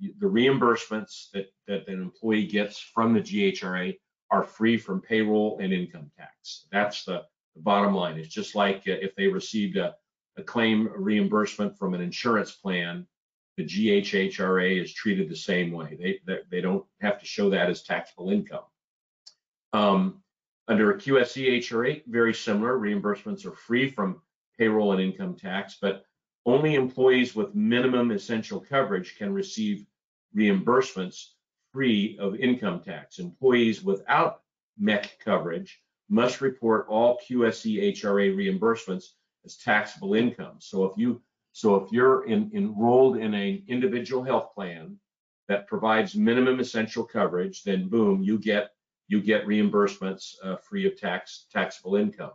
[0.00, 3.96] the reimbursements that, that an employee gets from the GHRA
[4.30, 6.66] are free from payroll and income tax.
[6.70, 7.22] That's the,
[7.54, 8.18] the bottom line.
[8.18, 9.94] It's just like uh, if they received a,
[10.36, 13.06] a claim reimbursement from an insurance plan,
[13.56, 15.96] the GHHRA is treated the same way.
[15.98, 18.64] They, they, they don't have to show that as taxable income.
[19.72, 20.22] Um,
[20.68, 24.20] under a QSE HRA, very similar, reimbursements are free from
[24.58, 26.04] payroll and income tax, but
[26.44, 29.86] only employees with minimum essential coverage can receive
[30.36, 31.30] reimbursements
[31.72, 33.18] free of income tax.
[33.18, 34.42] Employees without
[34.80, 39.12] MEC coverage must report all QSE HRA reimbursements
[39.46, 40.56] as taxable income.
[40.58, 44.98] So if you so if you're in, enrolled in an individual health plan
[45.48, 48.72] that provides minimum essential coverage, then boom, you get
[49.08, 52.32] you get reimbursements uh, free of tax taxable income.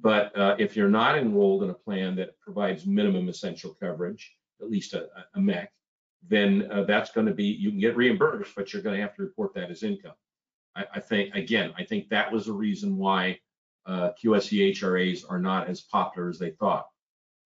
[0.00, 4.70] But uh, if you're not enrolled in a plan that provides minimum essential coverage, at
[4.70, 5.68] least a, a MEC,
[6.28, 9.14] then uh, that's going to be, you can get reimbursed, but you're going to have
[9.14, 10.14] to report that as income.
[10.74, 13.38] I, I think, again, I think that was a reason why
[13.86, 16.86] uh, QSE are not as popular as they thought.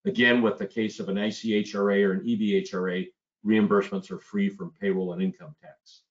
[0.04, 3.08] Again, with the case of an ICHRA or an EBHRA,
[3.44, 6.02] reimbursements are free from payroll and income tax.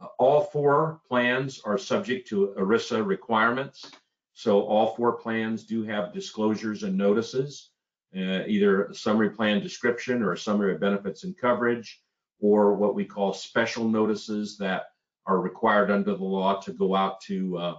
[0.00, 3.90] Uh, all four plans are subject to ERISA requirements.
[4.32, 7.70] So all four plans do have disclosures and notices.
[8.16, 12.00] uh, either a summary plan description or a summary of benefits and coverage,
[12.40, 14.84] or what we call special notices that
[15.26, 17.74] are required under the law to go out to uh,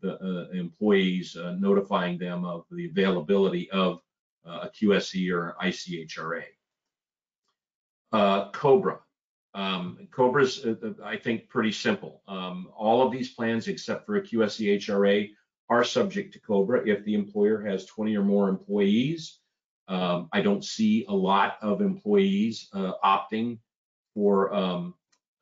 [0.00, 4.00] the uh, employees, uh, notifying them of the availability of
[4.46, 6.44] uh, a QSE or ICHRA.
[8.52, 9.00] Cobra.
[9.54, 10.64] Um, Cobra's,
[11.02, 12.22] I think, pretty simple.
[12.28, 15.30] Um, all of these plans, except for a QSE HRA,
[15.70, 19.40] are subject to Cobra if the employer has 20 or more employees.
[19.88, 23.58] Um, I don't see a lot of employees uh, opting
[24.14, 24.94] for um,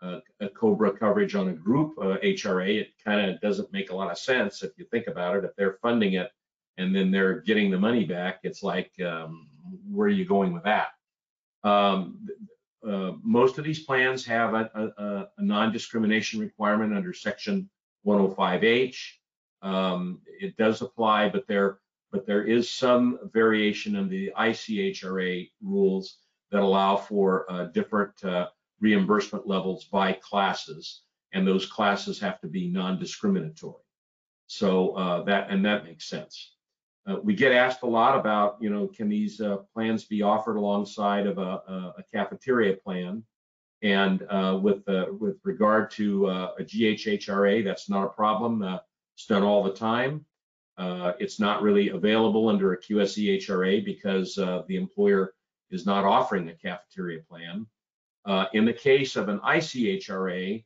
[0.03, 2.81] a, a Cobra coverage on a group uh, HRA.
[2.81, 5.45] It kind of doesn't make a lot of sense if you think about it.
[5.45, 6.31] If they're funding it
[6.79, 9.49] and then they're getting the money back, it's like, um,
[9.91, 10.89] where are you going with that?
[11.65, 12.29] Um,
[12.87, 17.69] uh, most of these plans have a, a, a non-discrimination requirement under section
[18.07, 18.97] 105H.
[19.63, 21.79] Um, it does apply, but there,
[22.13, 26.19] but there is some variation in the ICHRA rules
[26.53, 28.47] that allow for uh, different uh,
[28.81, 33.83] reimbursement levels by classes, and those classes have to be non-discriminatory.
[34.47, 36.53] So uh, that, and that makes sense.
[37.07, 40.57] Uh, we get asked a lot about, you know, can these uh, plans be offered
[40.57, 43.23] alongside of a, a, a cafeteria plan?
[43.83, 48.62] And uh, with uh, with regard to uh, a GHHRA, that's not a problem.
[49.15, 50.25] It's done all the time.
[50.79, 55.35] it's not really available under a QSEHRA because the employer
[55.71, 57.67] is not offering a cafeteria plan.
[58.27, 60.65] Uh, in the case of an ICHRA,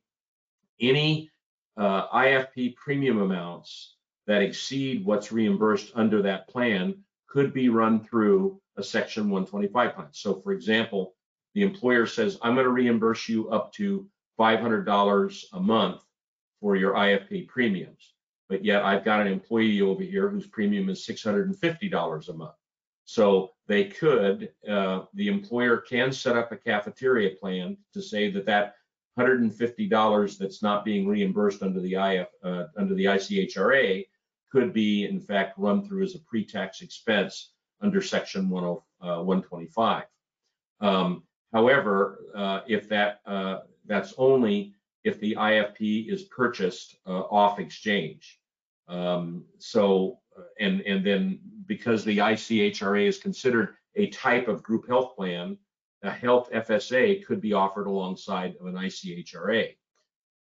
[0.81, 1.31] any
[1.77, 3.97] uh, IFP premium amounts
[4.27, 6.95] that exceed what's reimbursed under that plan
[7.29, 10.09] could be run through a section 125 plan.
[10.13, 11.15] So for example,
[11.55, 16.03] the employer says, I'm going to reimburse you up to $500 a month
[16.61, 18.15] for your IFP premiums.
[18.49, 22.55] But yet I've got an employee over here whose premium is $650 a month.
[23.11, 28.47] So they could, uh, the employer can set up a cafeteria plan to say that
[28.47, 28.77] that
[29.19, 34.07] $150 that's not being reimbursed under the IF, uh, under the ICHRA
[34.53, 38.63] could be in fact run through as a pre-tax expense under section 10,
[39.01, 40.05] uh, 125.
[40.81, 47.59] Um, however, uh, if that uh, that's only if the IFP is purchased uh, off
[47.59, 48.39] exchange.
[48.87, 50.21] Um, so
[50.61, 55.57] and and then because the ICHRA is considered a type of group health plan,
[56.03, 59.77] a health FSA could be offered alongside of an ICHRA.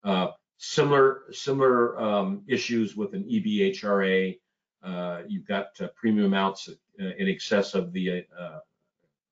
[0.04, 4.38] Uh, Similar similar um, issues with an EBHRA.
[4.82, 6.74] Uh, you've got uh, premium amounts uh,
[7.18, 8.60] in excess of the, uh,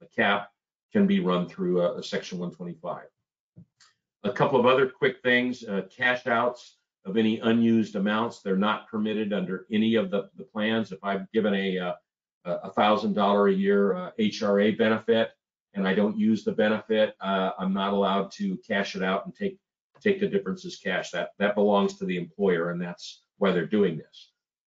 [0.01, 0.51] the cap
[0.93, 3.05] can be run through a, a, Section 125.
[4.25, 8.41] A couple of other quick things: uh, cash outs of any unused amounts.
[8.41, 10.93] They're not permitted under any of the, the plans.
[10.93, 11.93] If I've given a uh,
[12.45, 15.31] a thousand dollar a year HRA benefit
[15.75, 19.59] and I don't use the benefit, I'm not allowed to cash it out and take
[20.01, 21.11] take the difference as cash.
[21.11, 24.31] That that belongs to the employer, and that's why they're doing this.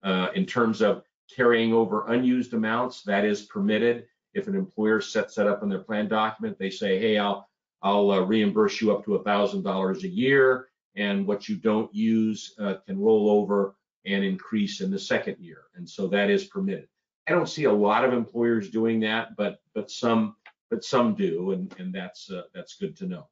[0.03, 1.03] Uh, in terms of
[1.35, 4.07] carrying over unused amounts, that is permitted.
[4.35, 7.49] If an employer sets that up in their plan document, they say, "Hey, I'll
[7.83, 12.55] I'll uh, reimburse you up to thousand dollars a year, and what you don't use
[12.59, 16.89] uh, can roll over and increase in the second year." And so that is permitted.
[17.27, 20.37] I don't see a lot of employers doing that, but but some
[20.71, 23.29] but some do, and and that's uh, that's good to know.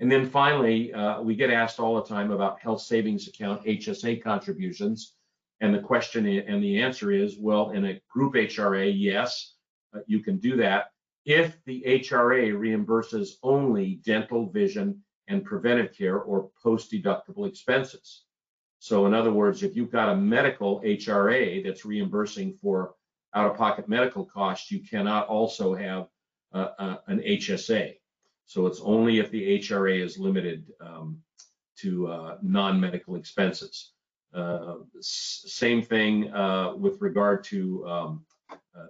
[0.00, 4.22] And then finally, uh, we get asked all the time about health savings account HSA
[4.22, 5.14] contributions.
[5.60, 9.54] And the question and the answer is, well, in a group HRA, yes,
[9.92, 10.92] uh, you can do that
[11.24, 18.24] if the HRA reimburses only dental, vision, and preventive care or post-deductible expenses.
[18.78, 22.94] So in other words, if you've got a medical HRA that's reimbursing for
[23.34, 26.08] out-of-pocket medical costs, you cannot also have
[26.54, 27.96] uh, uh, an HSA.
[28.46, 31.20] So it's only if the HRA is limited um,
[31.76, 33.92] to uh, non-medical expenses.
[34.32, 36.32] Uh, same thing
[36.78, 38.24] with regard to um,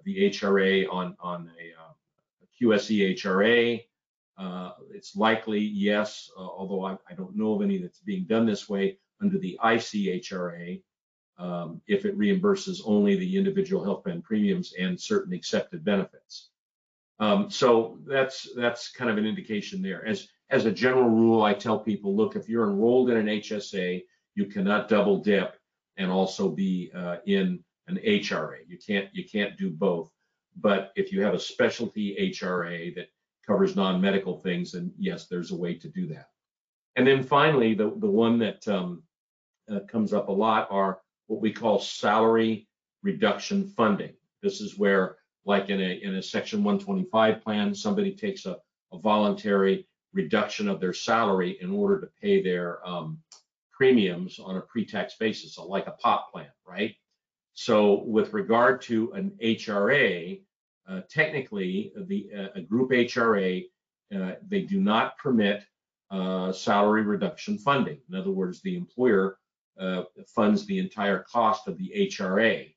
[0.05, 1.73] the HRA on, on a
[2.63, 3.85] QSE HRA.
[4.39, 8.69] Uh, it's likely, yes, although I, I, don't know of any that's being done this
[8.69, 10.81] way under the ICHRA,
[11.39, 16.51] um, if it reimburses only the individual health plan premiums and certain excepted benefits.
[17.19, 20.07] Um, so that's that's kind of an indication there.
[20.07, 24.05] As as a general rule, I tell people, look, if you're enrolled in an HSA,
[24.35, 25.57] you cannot double dip
[25.97, 28.59] and also be uh, in an HRA.
[28.69, 30.11] You can't you can't do both.
[30.57, 33.09] But if you have a specialty HRA that
[33.49, 36.29] covers non-medical things, And yes, there's a way to do that.
[36.95, 39.03] And then finally, the the one that um,
[39.71, 42.69] uh, comes up a lot are what we call salary
[43.03, 44.13] reduction funding.
[44.43, 48.59] This is where like in a, in a section 125 plan, somebody takes a,
[48.93, 53.19] a voluntary reduction of their salary in order to pay their um,
[53.73, 56.95] premiums on a pre-tax basis, so like a POP plan, right?
[57.55, 60.43] So with regard to an HRA,
[60.89, 63.67] uh, technically, the, uh, a group HRA,
[64.15, 65.65] uh, they do not permit
[66.55, 67.99] salary reduction funding.
[68.09, 69.39] In other words, the employer
[70.27, 72.75] funds the entire cost of the HRA,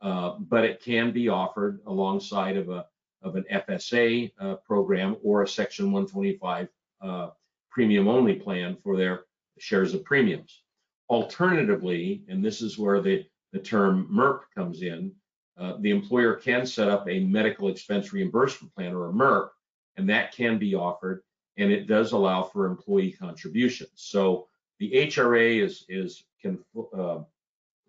[0.00, 2.86] but it can be offered alongside of a
[3.22, 4.32] of an FSA
[4.64, 6.68] program or a Section 125
[7.02, 7.30] uh,
[7.70, 9.24] premium only plan for their
[9.58, 10.62] shares of premiums.
[11.08, 15.12] Alternatively, and this is where the, the term MERP comes in,
[15.58, 19.50] uh, the employer can set up a medical expense reimbursement plan or a MERP,
[19.96, 21.22] and that can be offered,
[21.58, 23.90] and it does allow for employee contributions.
[23.96, 24.48] So
[24.78, 26.58] the HRA is is can
[26.96, 27.20] uh,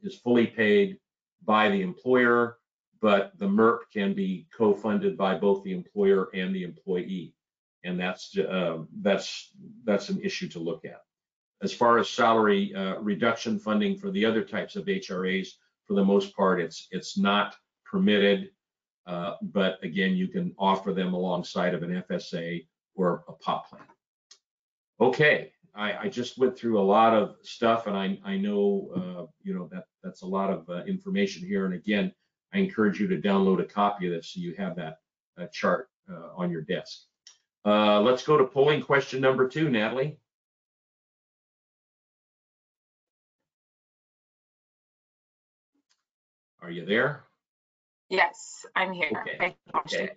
[0.04, 1.00] is fully paid
[1.46, 2.58] by the employer,
[3.02, 7.34] but the MERP can be co-funded by both the employer and the employee,
[7.86, 9.52] and that's uh, that's
[9.86, 11.02] that's an issue to look at.
[11.62, 15.54] As far as salary uh, reduction funding for the other types of HRAs,
[15.88, 17.56] for the most part, it's it's not
[17.86, 18.50] permitted,
[19.06, 22.66] uh, but again, you can offer them alongside of an FSA
[22.96, 23.84] or a POP plan.
[25.02, 29.26] Okay, I, I just went through a lot of stuff, and I I know uh,
[29.42, 31.66] you know that that's a lot of uh, information here.
[31.66, 32.14] And again,
[32.54, 34.98] I encourage you to download a copy of this so you have that
[35.40, 37.02] uh, chart uh, on your desk.
[37.66, 40.18] Uh, let's go to polling question number two, Natalie.
[46.64, 47.26] Are you there?
[48.10, 49.12] Yes, I'm here.
[49.22, 50.00] Okay, Thank you, Ashley.
[50.00, 50.14] Okay.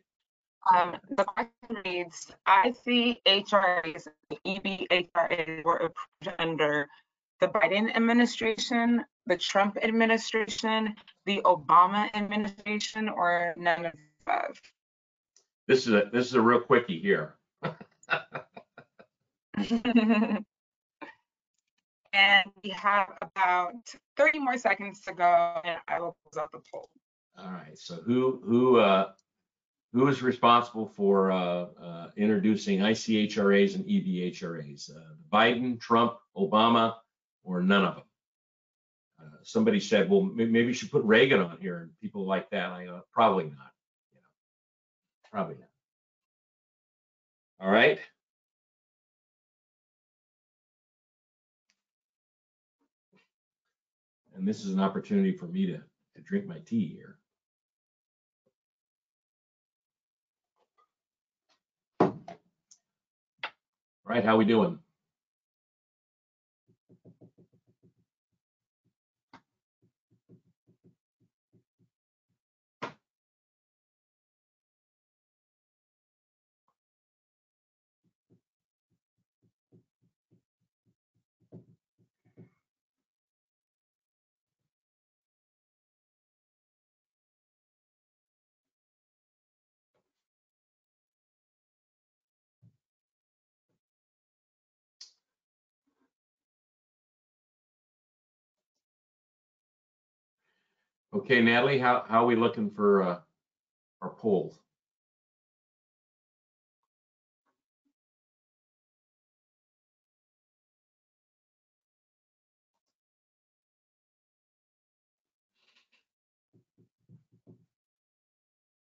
[0.72, 6.88] Um, the question reads, I see HRAs, EB HRAs were approved under
[7.40, 10.94] the Biden administration, the Trump administration,
[11.24, 13.99] the Obama administration, or none of the
[14.32, 14.61] above.
[15.66, 17.34] This is a this is a real quickie here.
[22.16, 23.74] And we have about
[24.16, 26.88] 30 more seconds to go and I will close out the poll.
[27.38, 27.78] All right.
[27.78, 29.10] So who who uh,
[29.92, 34.90] who is responsible for uh, uh, introducing ICHRAs and EBHRAs?
[34.90, 35.00] Uh,
[35.30, 36.94] Biden, Trump, Obama,
[37.44, 38.04] or none of them?
[39.20, 42.70] Uh, somebody said, well, maybe you should put Reagan on here and people like that.
[42.70, 43.72] I probably not.
[44.12, 45.68] You know, probably not.
[47.66, 47.98] All right.
[54.37, 57.18] And this is an opportunity for me to, to drink my tea here.
[62.01, 62.12] All
[64.05, 64.78] right, how we doing?
[101.16, 103.20] Okay, Natalie, how, how are we looking for, uh,
[104.02, 104.60] our polls?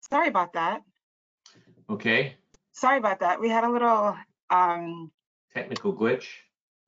[0.01, 0.81] Sorry about that.
[1.89, 2.35] Okay,
[2.73, 3.39] Sorry about that.
[3.39, 4.17] We had a little,
[4.49, 5.09] um,
[5.53, 6.25] technical glitch.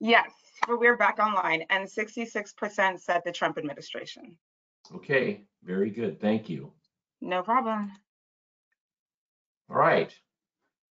[0.00, 0.30] yes,
[0.66, 4.36] but we're back online and 66% said the Trump administration.
[4.94, 6.72] Okay, very good, thank you.
[7.20, 7.92] No problem.
[9.70, 10.14] All right.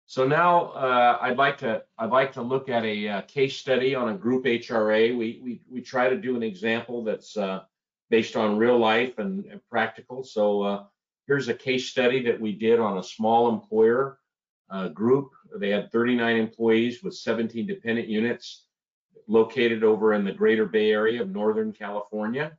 [0.06, 3.94] So now uh, I'd like to I'd like to look at a uh, case study
[3.94, 5.16] on a group HRA.
[5.16, 7.60] We we we try to do an example that's uh,
[8.10, 10.22] based on real life and, and practical.
[10.22, 10.84] So uh,
[11.26, 14.18] here's a case study that we did on a small employer
[14.70, 15.30] uh, group.
[15.56, 18.66] They had 39 employees with 17 dependent units
[19.26, 22.52] located over in the Greater Bay Area of Northern California.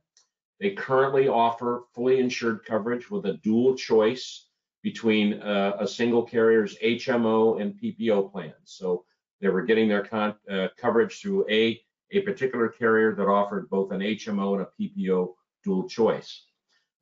[0.60, 4.46] They currently offer fully insured coverage with a dual choice
[4.82, 8.54] between uh, a single carrier's HMO and PPO plans.
[8.64, 9.04] So
[9.40, 11.80] they were getting their con- uh, coverage through a,
[12.12, 15.34] a particular carrier that offered both an HMO and a PPO
[15.64, 16.46] dual choice.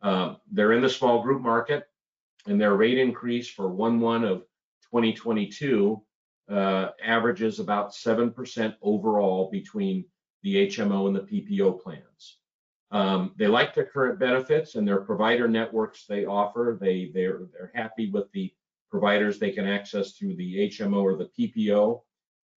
[0.03, 1.85] Um, they're in the small group market
[2.47, 4.39] and their rate increase for 1-1 of
[4.91, 6.03] 2022
[6.51, 10.05] uh, averages about 7% overall between
[10.43, 12.39] the HMO and the PPO plans.
[12.95, 16.79] Um, they like their current benefits and their provider networks they offer.
[16.81, 18.55] They they're they're happy with the
[18.89, 22.03] providers they can access through the HMO or the PPO,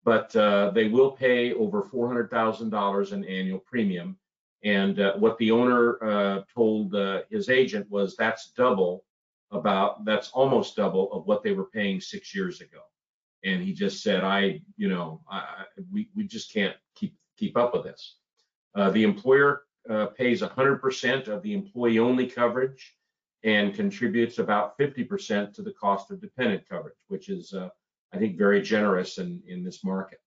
[0.05, 4.19] but uh, they will pay over four hundred thousand dollars in annual premium.
[4.63, 9.05] And uh, what the owner uh, told uh, his agent was that's double
[9.53, 12.81] about that's almost double of what they were paying six years ago.
[13.43, 17.73] And he just said, I, you know, I- we we just can't keep keep up
[17.73, 18.17] with this.
[18.75, 22.95] Uh, the employer uh, pays 100% of the employee-only coverage
[23.45, 27.69] and contributes about 50% to the cost of dependent coverage, which is, uh,
[28.13, 30.19] I think, very generous in, in this market.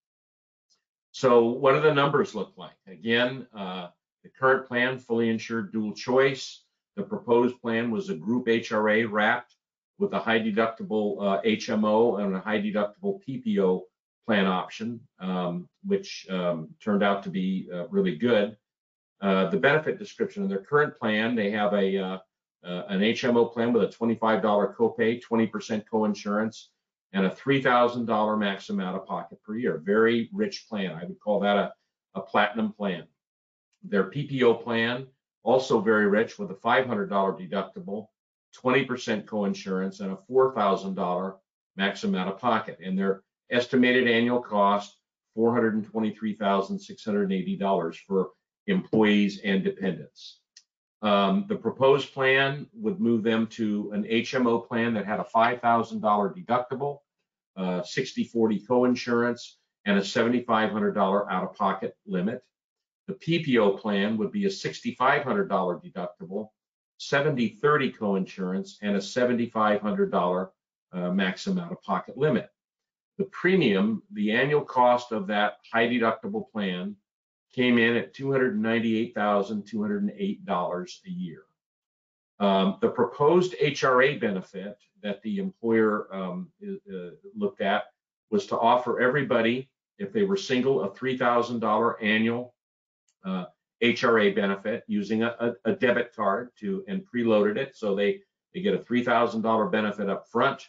[1.12, 2.78] So what do the numbers look like?
[2.88, 3.88] Again, uh,
[4.24, 6.64] the current plan, fully insured dual choice.
[6.96, 9.56] The proposed plan was a group HRA wrapped
[9.98, 13.82] with a high deductible uh, HMO and a high deductible PPO
[14.26, 18.56] plan option, um, which um, turned out to be uh, really good.
[19.22, 22.18] Uh, the benefit description of their current plan, they have a uh,
[22.64, 26.68] uh, an HMO plan with a $25 copay, 20% coinsurance,
[27.14, 29.82] and a $3,000 maximum out of pocket per year.
[29.84, 30.92] Very rich plan.
[30.92, 31.74] I would call that a,
[32.16, 33.06] a platinum plan.
[33.84, 35.08] Their PPO plan,
[35.44, 38.08] also very rich with a $500 deductible,
[38.62, 41.36] 20% coinsurance, and a $4,000
[41.78, 42.78] maximum out of pocket.
[42.84, 44.98] And their estimated annual cost,
[45.38, 48.32] $423,680 for
[48.70, 50.40] employees and dependents.
[51.02, 56.02] Um, the proposed plan would move them to an HMO plan that had a $5,000
[56.02, 57.00] deductible,
[57.58, 59.54] uh, 60-40 coinsurance,
[59.86, 62.44] and a $7,500 out-of-pocket limit.
[63.08, 66.50] The PPO plan would be a $6,500 deductible,
[67.00, 70.50] 70-30 coinsurance, and a $7,500
[70.92, 72.50] uh, maximum out-of-pocket limit.
[73.18, 76.96] The premium, the annual cost of that high deductible plan
[77.54, 81.44] came in at $298,208 a year.
[82.40, 87.86] Um, the proposed HRA benefit that the employer um, uh, looked at
[88.30, 92.54] was to offer everybody, if they were single, a $3,000 annual
[93.26, 93.46] uh,
[93.84, 98.22] HRA benefit using a, a, debit card to and preloaded it, so they
[98.54, 100.68] they get a $3,000 benefit up front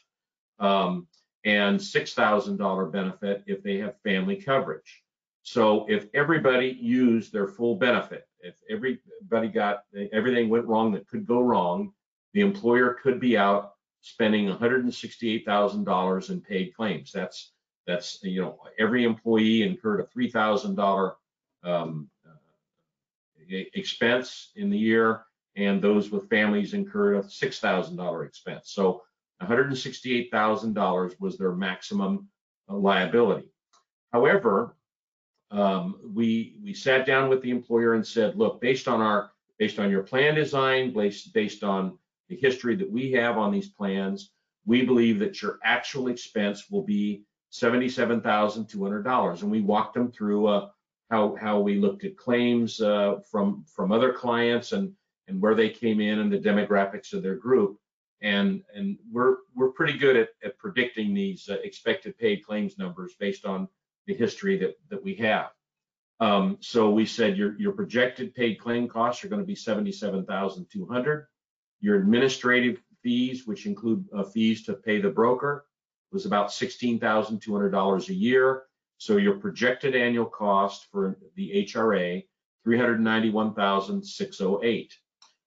[0.58, 1.06] um,
[1.44, 5.02] and $6,000 benefit if they have family coverage.
[5.42, 9.82] So if everybody used their full benefit, if everybody got
[10.12, 11.92] everything went wrong that could go wrong,
[12.34, 13.72] the employer could be out
[14.02, 17.12] spending $168,000 in paid claims.
[17.12, 17.52] That's
[17.86, 21.14] that's you know every employee incurred a $3,000
[21.64, 22.10] um,
[23.48, 25.24] expense in the year,
[25.56, 28.70] and those with families incurred a $6,000 expense.
[28.72, 29.02] So
[29.42, 32.28] $168,000 was their maximum
[32.68, 33.48] uh, liability.
[34.12, 34.76] However,
[35.50, 39.78] um, we we sat down with the employer and said, look, based on our based
[39.78, 41.98] on your plan design, based based on
[42.28, 44.30] the history that we have on these plans,
[44.64, 49.42] we believe that your actual expense will be seventy-seven thousand two hundred dollars.
[49.42, 50.68] And we walked them through uh,
[51.10, 54.92] how how we looked at claims uh, from from other clients and
[55.26, 57.78] and where they came in and the demographics of their group.
[58.22, 63.14] And and we're we're pretty good at, at predicting these uh, expected paid claims numbers
[63.18, 63.66] based on
[64.10, 65.50] the history that, that we have.
[66.18, 71.26] Um, so we said your, your projected paid claim costs are going to be 77,200.
[71.80, 75.66] Your administrative fees, which include uh, fees to pay the broker,
[76.12, 78.64] was about $16,200 a year.
[78.98, 82.26] So your projected annual cost for the HRA,
[82.64, 84.98] 391,608,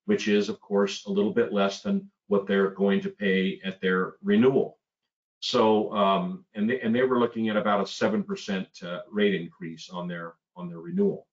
[0.06, 3.82] which is of course a little bit less than what they're going to pay at
[3.82, 4.78] their renewal.
[5.44, 9.90] So, um, and they, and they were looking at about a 7% uh, rate increase
[9.90, 11.26] on their, on their renewal.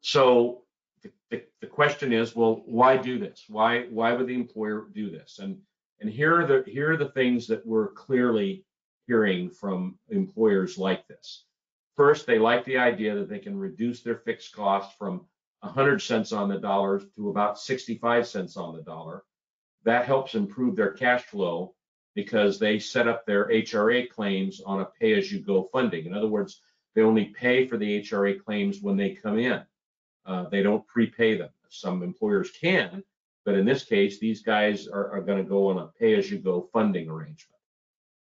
[0.00, 0.62] So
[1.02, 3.44] the, the, the, question is, well, why do this?
[3.48, 5.40] Why, why would the employer do this?
[5.40, 5.58] And,
[6.00, 8.64] and here are the, here are the things that we're clearly
[9.06, 11.44] hearing from employers like this.
[11.96, 15.26] First, they like the idea that they can reduce their fixed cost from
[15.60, 19.22] 100 cents on the dollar to about 65 cents on the dollar.
[19.84, 21.74] That helps improve their cash flow
[22.16, 26.06] because they set up their HRA claims on a pay-as-you-go funding.
[26.06, 26.62] In other words,
[26.94, 29.62] they only pay for the HRA claims when they come in.
[30.24, 31.50] Uh, they don't prepay them.
[31.68, 33.04] Some employers can,
[33.44, 37.10] but in this case, these guys are, are going to go on a pay-as-you-go funding
[37.10, 37.60] arrangement.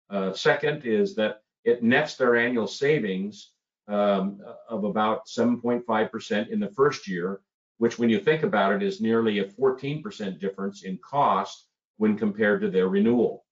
[0.09, 3.51] Uh, second is that it nets their annual savings
[3.87, 7.39] um, of about 7.5% in the first year,
[7.77, 12.59] which when you think about it is nearly a 14% difference in cost when compared
[12.59, 13.44] to their renewal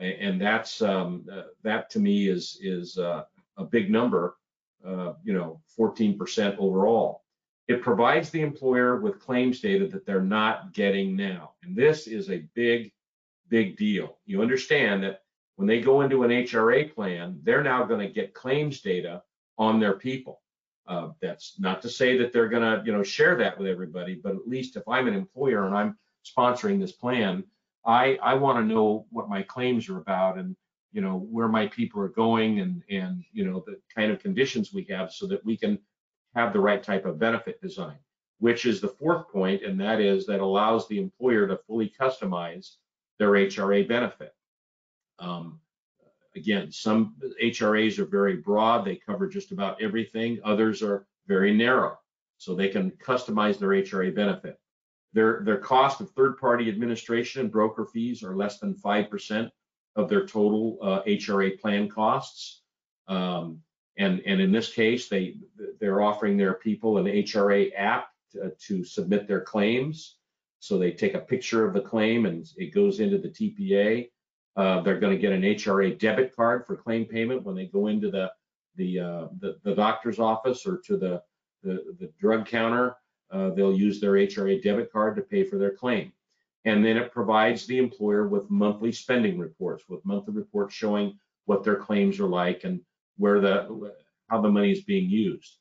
[0.00, 3.24] and that's um, uh, that to me is is uh,
[3.56, 4.36] a big number.
[4.84, 7.22] Uh, you know, 14% overall.
[7.68, 11.52] It provides the employer with claims data that they're not getting now.
[11.62, 12.90] And this is a big,
[13.48, 14.16] big deal.
[14.24, 15.20] You understand that
[15.56, 19.22] when they go into an HRA plan, they're now going to get claims data
[19.58, 20.40] on their people.
[20.86, 24.14] Uh, that's not to say that they're going to, you know, share that with everybody,
[24.14, 27.44] but at least if I'm an employer and I'm sponsoring this plan,
[27.84, 30.56] I I want to know what my claims are about and
[30.92, 34.72] you know where my people are going and and you know the kind of conditions
[34.72, 35.78] we have so that we can
[36.34, 37.98] have the right type of benefit design,
[38.38, 42.76] which is the fourth point, and that is that allows the employer to fully customize
[43.18, 44.32] their HRA benefit.
[45.18, 45.60] Um,
[46.36, 50.38] again, some HRAs are very broad, they cover just about everything.
[50.44, 51.98] Others are very narrow,
[52.38, 54.58] so they can customize their HRA benefit.
[55.12, 59.50] Their, their cost of third-party administration and broker fees are less than 5%
[59.96, 62.62] of their total uh, HRA plan costs.
[63.08, 63.60] Um,
[63.98, 65.36] and, and in this case, they,
[65.80, 70.16] they're offering their people an HRA app to, to submit their claims.
[70.60, 74.08] So they take a picture of the claim and it goes into the TPA.
[74.56, 77.86] Uh, they're going to get an HRA debit card for claim payment when they go
[77.86, 78.30] into the
[78.76, 81.22] the uh, the, the, doctor's office or to the
[81.62, 82.94] the, the drug counter.
[83.30, 86.12] Uh, they'll use their HRA debit card to pay for their claim,
[86.64, 91.64] and then it provides the employer with monthly spending reports, with monthly reports showing what
[91.64, 92.80] their claims are like and
[93.16, 93.92] where the
[94.28, 95.58] how the money is being used.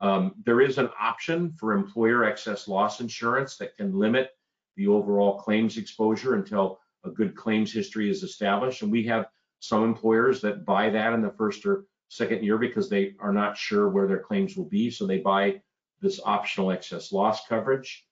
[0.00, 4.30] Um, there is an option for employer excess loss insurance that can limit
[4.76, 8.82] the overall claims exposure until a good claims history is established.
[8.82, 9.26] And we have
[9.60, 13.56] some employers that buy that in the first or second year because they are not
[13.56, 14.90] sure where their claims will be.
[14.90, 15.60] So they buy
[16.02, 18.04] this optional excess loss coverage.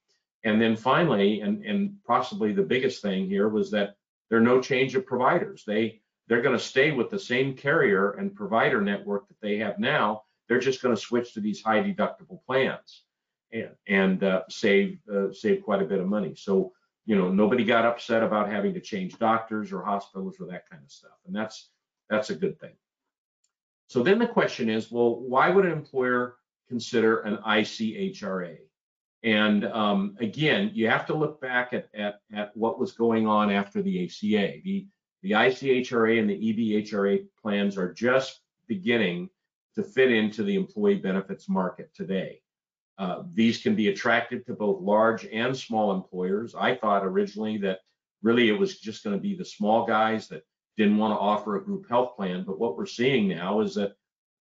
[0.44, 3.96] And then finally, and, and possibly the biggest thing here was that
[4.30, 5.64] there are no change of providers.
[5.66, 9.80] They they're going to stay with the same carrier and provider network that they have
[9.80, 10.22] now.
[10.48, 13.02] They're just going to switch to these high deductible plans
[13.52, 16.34] and, and uh, save uh, save quite a bit of money.
[16.36, 16.72] So
[17.04, 20.82] you know nobody got upset about having to change doctors or hospitals or that kind
[20.82, 21.70] of stuff, and that's
[22.08, 22.74] that's a good thing.
[23.88, 26.36] So then the question is, well, why would an employer
[26.70, 28.56] consider an ICHRA?
[29.22, 33.50] And um, again, you have to look back at, at, at what was going on
[33.50, 34.60] after the ACA.
[34.64, 34.86] The,
[35.22, 39.28] the ICHRA and the EBHRA plans are just beginning
[39.74, 42.40] to fit into the employee benefits market today.
[42.98, 46.54] Uh, these can be attractive to both large and small employers.
[46.54, 47.80] I thought originally that
[48.22, 50.42] really it was just going to be the small guys that
[50.76, 52.44] didn't want to offer a group health plan.
[52.46, 53.92] But what we're seeing now is that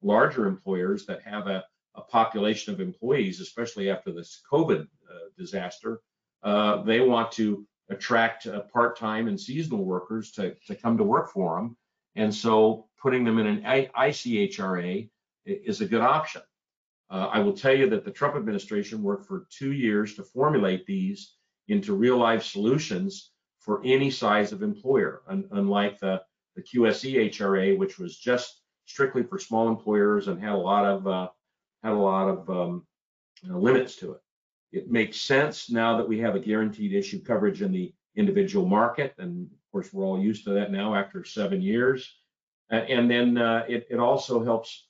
[0.01, 1.63] larger employers that have a,
[1.95, 6.01] a population of employees, especially after this COVID uh, disaster,
[6.43, 11.31] uh, they want to attract uh, part-time and seasonal workers to, to come to work
[11.31, 11.75] for them.
[12.15, 15.09] And so putting them in an ICHRA
[15.45, 16.41] is a good option.
[17.09, 20.85] Uh, I will tell you that the Trump administration worked for two years to formulate
[20.85, 21.33] these
[21.67, 26.21] into real life solutions for any size of employer, un unlike the,
[26.55, 31.07] the QSE HRA, which was just strictly for small employers and had a lot of
[31.07, 31.29] uh,
[31.83, 32.85] had a lot of um,
[33.41, 34.21] you know, limits to it.
[34.71, 39.15] It makes sense now that we have a guaranteed issue coverage in the individual market,
[39.17, 42.15] and of course we're all used to that now after seven years.
[42.69, 44.87] and then uh, it, it also helps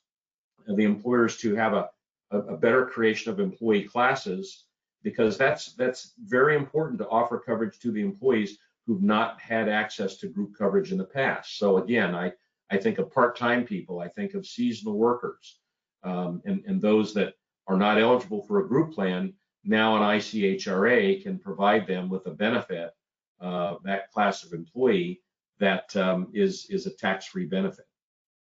[0.66, 1.88] the employers to have a
[2.30, 4.64] a, a better creation of employee classes
[5.02, 10.16] because that's that's very important to offer coverage to the employees who've not had access
[10.16, 11.58] to group coverage in the past.
[11.58, 12.32] So again, I
[12.70, 15.58] I think of part-time people, I think of seasonal workers,
[16.02, 17.34] um, and and those that
[17.66, 19.32] are not eligible for a group plan.
[19.62, 22.92] Now an ICHRA can provide them with a benefit,
[23.40, 25.20] uh, that class of employee
[25.58, 27.86] that um, is is a tax-free benefit.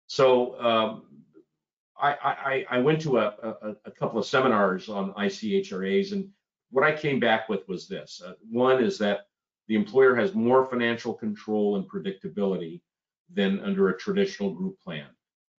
[0.08, 1.02] So um,
[1.98, 6.28] I, I, I went to a, a, a, couple of seminars on ICHRAs, and
[6.70, 8.20] what I came back with was this.
[8.24, 9.26] Uh, one is that
[9.68, 12.82] the employer has more financial control and predictability
[13.32, 15.06] than under a traditional group plan.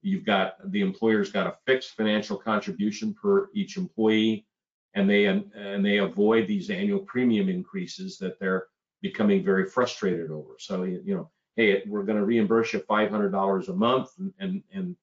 [0.02, 4.46] You've got the employer's got a fixed financial contribution per each employee,
[4.94, 8.68] and they and they avoid these annual premium increases that they're
[9.02, 10.56] becoming very frustrated over.
[10.60, 14.96] So you know, hey, we're going to reimburse you $500 a month, and and, and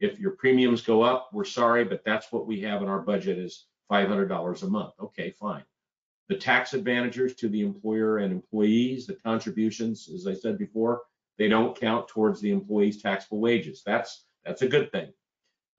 [0.00, 3.38] if your premiums go up, we're sorry, but that's what we have in our budget
[3.38, 4.94] is $500 a month.
[5.00, 5.62] Okay, fine.
[6.28, 11.02] The tax advantages to the employer and employees, the contributions, as I said before,
[11.38, 13.82] they don't count towards the employee's taxable wages.
[13.84, 15.12] That's that's a good thing.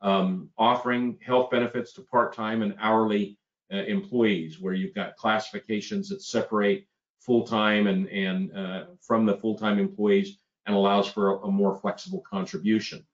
[0.02, 3.38] Um, offering health benefits to part-time and hourly
[3.74, 6.88] uh, employees, where you've got classifications that separate
[7.22, 12.22] full-time and and uh, from the full-time employees and allows for a, a more flexible
[12.30, 13.06] contribution.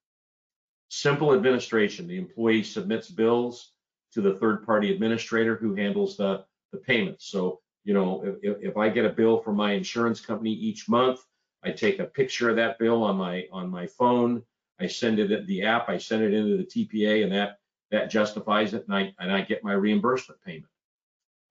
[0.89, 2.08] Simple administration.
[2.08, 3.72] The employee submits bills
[4.14, 7.28] to the third-party administrator who handles the, the payments.
[7.28, 10.89] So, you know, if, if, if I get a bill from my insurance company each
[10.89, 11.20] month,
[11.64, 14.41] I take a picture of that bill on my, on my phone.
[14.80, 17.59] I send it the app, I send it into the TPA and that,
[17.91, 20.71] that justifies it and I, and I get my reimbursement payment.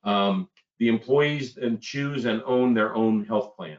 [0.05, 0.49] Um,
[0.79, 3.79] the employees then choose and own their own health plan.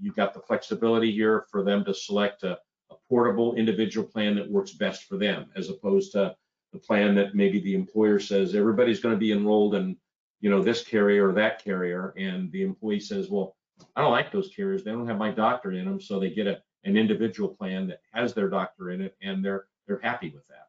[0.00, 2.58] You've got the flexibility here for them to select a,
[2.90, 6.36] a portable individual plan that works best for them, as opposed to
[6.72, 9.96] the plan that maybe the employer says everybody's going to be enrolled in,
[10.40, 13.56] you know, this carrier or that carrier, and the employee says, well,
[13.96, 14.84] I don't like those carriers.
[14.84, 18.00] They don't have my doctor in them, so they get a, an individual plan that
[18.12, 20.68] has their doctor in it, and they're they're happy with that.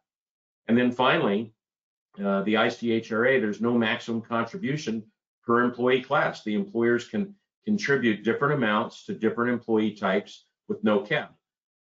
[0.68, 1.54] And then finally,
[2.24, 5.04] uh, the ICHRA, there's no maximum contribution
[5.46, 6.44] per employee class.
[6.44, 7.36] The employers can
[7.66, 11.34] contribute different amounts to different employee types with no cap.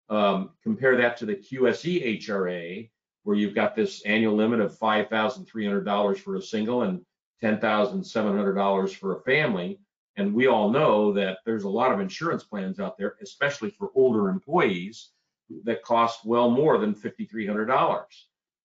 [0.09, 2.89] Um, compare that to the QSE HRA,
[3.23, 7.01] where you've got this annual limit of $5,300 for a single and
[7.43, 9.79] $10,700 for a family.
[10.17, 13.91] And we all know that there's a lot of insurance plans out there, especially for
[13.95, 15.11] older employees,
[15.63, 18.05] that cost well more than $5,300.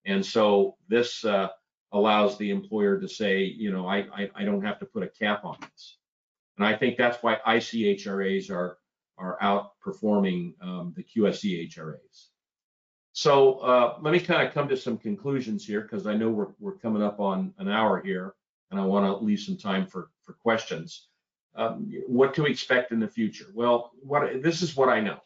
[0.07, 1.49] And so this uh,
[1.93, 5.09] allows the employer to say, you know, I, I, I don't have to put a
[5.09, 5.99] cap on this.
[6.57, 8.79] And I think that's why ICHRAs are,
[9.19, 12.29] are outperforming um, the QSE HRAs.
[13.13, 16.55] So uh, let me kind of come to some conclusions here because I know we're,
[16.59, 18.35] we're coming up on an hour here
[18.71, 21.09] and I want to leave some time for, for questions.
[21.55, 23.47] Um, what to expect in the future?
[23.55, 25.19] Well, what this is what I know.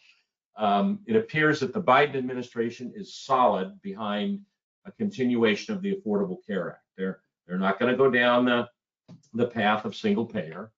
[0.56, 4.40] Um, it appears that the Biden administration is solid behind
[4.86, 6.84] a continuation of the Affordable Care Act.
[6.96, 8.68] They're they're not going to go down the
[9.34, 10.72] the path of single payer,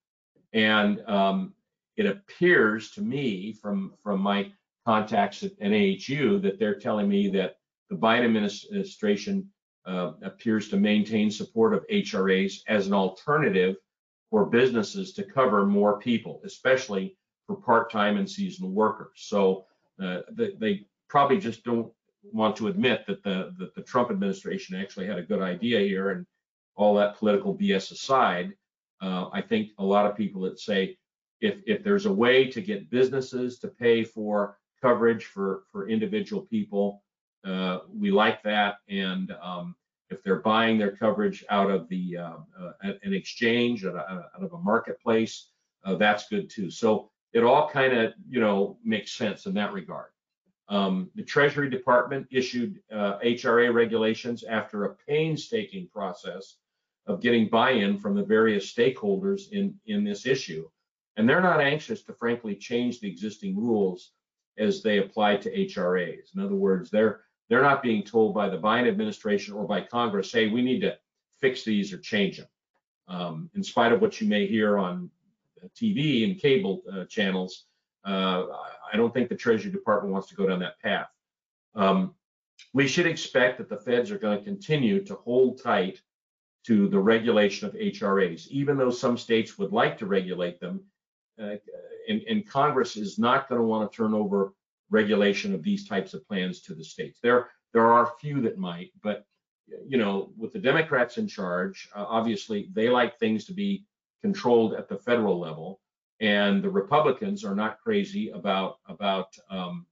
[0.53, 1.55] and um,
[1.97, 4.53] it appears to me from from my
[4.85, 7.57] contacts at NAHU that they're telling me that
[7.91, 9.49] the Biden administration
[9.87, 13.77] uh, appears to maintain support of HRAs as an alternative
[14.31, 17.17] for businesses to cover more people, especially
[17.47, 19.13] for part-time and seasonal workers.
[19.17, 19.65] So
[20.03, 21.91] uh, they, they, probably just don't
[22.23, 26.11] want to admit that the that the Trump administration actually had a good idea here,
[26.11, 26.27] and
[26.77, 28.53] all that political BS aside,
[29.01, 30.99] uh, I think a lot of people that say
[31.41, 36.43] if if there's a way to get businesses to pay for coverage for for individual
[36.43, 37.03] people,
[37.45, 39.75] uh, we like that, and um,
[40.11, 44.43] if they're buying their coverage out of the uh, uh, an exchange out of, out
[44.43, 45.51] of a marketplace,
[45.85, 46.71] uh, that's good too.
[46.71, 50.11] So it all kind of you know makes sense in that regard.
[50.69, 56.57] Um, the Treasury Department issued uh, HRA regulations after a painstaking process
[57.07, 60.69] of getting buy-in from the various stakeholders in in this issue,
[61.17, 64.13] and they're not anxious to frankly change the existing rules
[64.59, 66.35] as they apply to HRAs.
[66.35, 70.33] In other words, they're they're not being told by the Biden administration or by Congress,
[70.33, 70.97] hey, we need to
[71.41, 72.49] fix these or change them.
[73.09, 75.11] Um, in spite of what you may hear on
[75.75, 77.65] TV and cable uh, channels,
[78.05, 78.45] uh,
[78.93, 81.09] I don't think the Treasury Department wants to go down that path.
[81.75, 82.15] Um,
[82.75, 86.03] we should expect that the feds are going to continue to hold tight
[86.67, 90.83] to the regulation of HRAs, even though some states would like to regulate them.
[91.41, 91.55] Uh,
[92.09, 94.53] and, and Congress is not going to want to turn over
[94.91, 97.19] regulation of these types of plans to the states.
[97.23, 99.25] There, there are a few that might, but
[99.87, 103.85] you know, with the Democrats in charge, uh, obviously they like things to be
[104.23, 105.81] controlled at the federal level,
[106.21, 109.87] and the Republicans are not crazy about about um,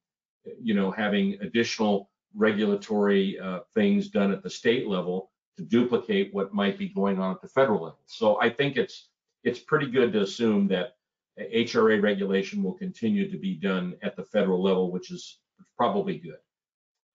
[0.61, 6.53] you know having additional regulatory uh, things done at the state level to duplicate what
[6.53, 8.01] might be going on at the federal level.
[8.07, 9.09] So I think it's
[9.45, 10.96] it's pretty good to assume that
[11.39, 15.39] HRA regulation will continue to be done at the federal level, which is
[15.77, 16.39] probably good.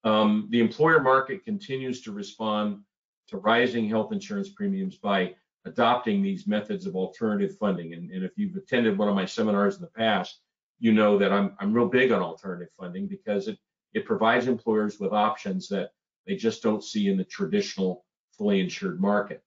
[0.04, 2.80] Um, the employer market continues to respond
[3.28, 7.94] to rising health insurance premiums by adopting these methods of alternative funding.
[7.94, 10.40] And, and, if you've attended one of my seminars in the past,
[10.80, 13.58] you know that I'm, I'm real big on alternative funding because it,
[13.94, 15.90] it provides employers with options that
[16.26, 18.04] they just don't see in the traditional
[18.36, 19.42] fully insured market.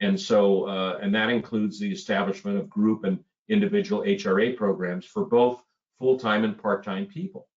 [0.00, 5.24] And so, uh, and that includes the establishment of group and individual HRA programs for
[5.24, 5.62] both
[5.98, 7.48] full-time and part-time people.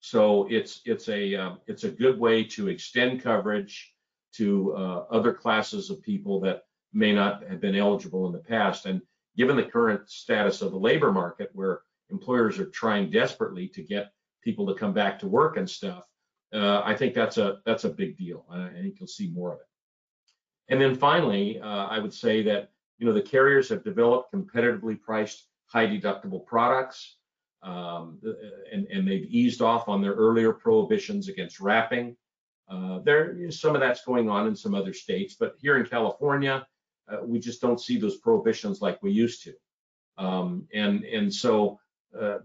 [0.00, 3.92] So it's it's a um, it's a good way to extend coverage
[4.36, 6.62] to uh, other classes of people that
[6.92, 8.86] may not have been eligible in the past.
[8.86, 9.02] And
[9.36, 14.12] given the current status of the labor market, where employers are trying desperately to get
[14.42, 16.06] people to come back to work and stuff,
[16.54, 18.46] uh, I think that's a that's a big deal.
[18.50, 19.66] I think you'll see more of it.
[20.70, 22.70] And then finally, uh, I would say that
[23.00, 27.16] you know, the carriers have developed competitively priced high deductible products,
[27.62, 28.20] um,
[28.70, 32.14] and, and they've eased off on their earlier prohibitions against wrapping.
[32.70, 35.86] Uh, there is some of that's going on in some other states, but here in
[35.86, 36.66] California,
[37.10, 39.54] uh, we just don't see those prohibitions like we used to.
[40.18, 41.80] Um, and and so
[42.18, 42.38] uh,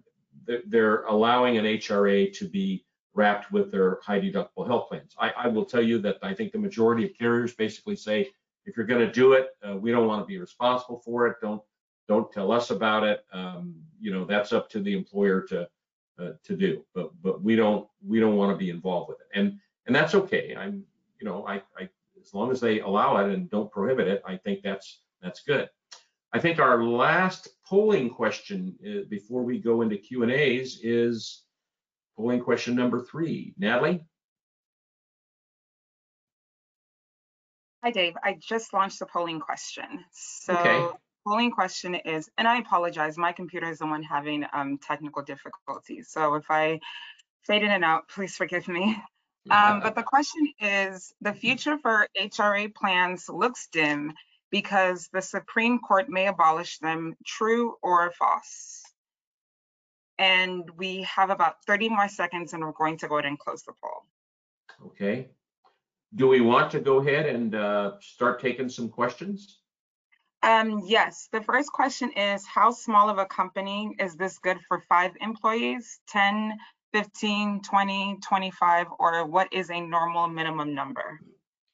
[0.68, 5.16] they're allowing an HRA to be wrapped with their high deductible health plans.
[5.20, 8.30] I, I will tell you that I think the majority of carriers basically say,
[8.66, 11.38] if you're going to do it, uh, we don't want to be responsible for it.
[11.42, 11.62] Don't
[12.08, 13.26] don't tell us about it.
[13.34, 15.68] Um, you know, that's up to the employer to
[16.20, 16.86] uh, to do.
[16.94, 19.40] But but we don't we don't want to be involved with it.
[19.40, 20.56] And and that's okay.
[20.58, 20.84] I'm
[21.20, 21.90] you know I, I
[22.20, 25.70] as long as they allow it and don't prohibit it, I think that's that's good.
[26.34, 31.44] I think our last polling question uh, before we go into Q and A's is
[32.18, 33.54] polling question number three.
[33.58, 34.04] Natalie.
[37.86, 38.18] Hi, Dave.
[38.24, 40.04] I just launched the polling question.
[40.12, 40.88] So Okay.
[41.24, 46.10] polling question is, and I apologize, my computer is the one having um, technical difficulties.
[46.10, 46.80] So if I
[47.44, 48.98] fade in and out, please forgive me.
[49.52, 54.14] Um, but the question is, the future for HRA plans looks dim
[54.50, 58.82] because the Supreme Court may abolish them, true or false?
[60.18, 63.62] And we have about 30 more seconds and we're going to go ahead and close
[63.62, 64.08] the poll.
[64.88, 65.30] Okay.
[66.16, 69.60] Do we want to go ahead and uh, start taking some questions?
[70.44, 74.84] Um, yes, the first question is, how small of a company is this good for
[74.88, 76.54] five employees, 10,
[76.94, 81.20] 15, 20, 25, or what is a normal minimum number?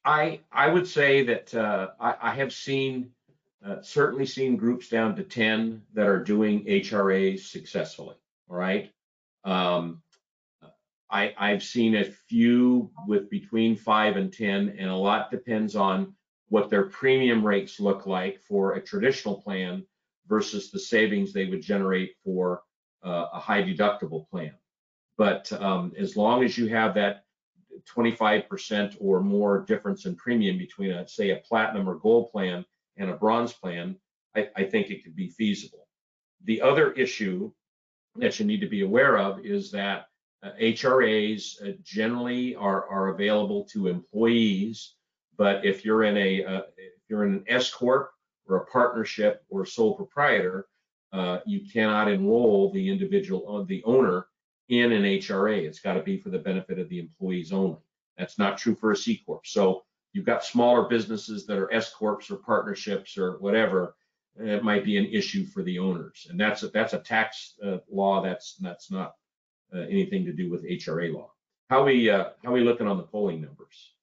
[0.04, 3.12] I I would say that uh, I, I have seen
[3.64, 8.16] uh, certainly seen groups down to 10 that are doing HRAs successfully.
[8.50, 8.92] All right.
[9.44, 10.02] Um,
[11.12, 16.14] I, I've seen a few with between five and 10, and a lot depends on
[16.50, 19.86] what their premium rates look like for a traditional plan
[20.28, 22.64] versus the savings they would generate for
[23.04, 24.54] uh, a high deductible plan.
[25.18, 27.26] But um, as long as you have that
[27.90, 32.66] 25% or more difference in premium between a, say, a platinum or gold plan
[32.98, 33.96] and a bronze plan,
[34.36, 35.88] I, I think it could be feasible.
[36.46, 37.52] The other issue
[38.16, 40.08] that you need to be aware of is that
[40.44, 44.96] HRAs uh, generally are, are available to employees,
[45.38, 48.12] but if you're in a uh, if you're in an S corp
[48.48, 50.68] or a partnership or sole proprietor,
[51.14, 54.28] uh, you cannot enroll the individual, uh, the owner,
[54.70, 55.64] in an HRA.
[55.64, 57.82] It's got to be for the benefit of the employees only.
[58.18, 59.46] That's not true for a C corp.
[59.46, 59.84] So
[60.14, 63.96] you've got smaller businesses that are S corps or partnerships or whatever.
[64.40, 67.80] It might be an issue for the owners, and that's a, that's a tax uh,
[67.92, 68.24] law.
[68.24, 69.12] That's that's not uh,
[69.76, 71.32] anything to do with HRA law.
[71.70, 73.94] How we uh, how we looking on the polling numbers?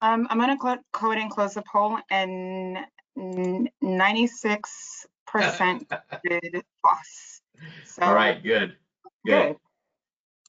[0.00, 2.78] Um, I'm gonna go go ahead and close the poll and
[3.16, 5.90] ninety-six percent
[6.24, 7.40] did false.
[7.84, 8.74] So, All right, good,
[9.24, 9.52] good.
[9.52, 9.56] Good.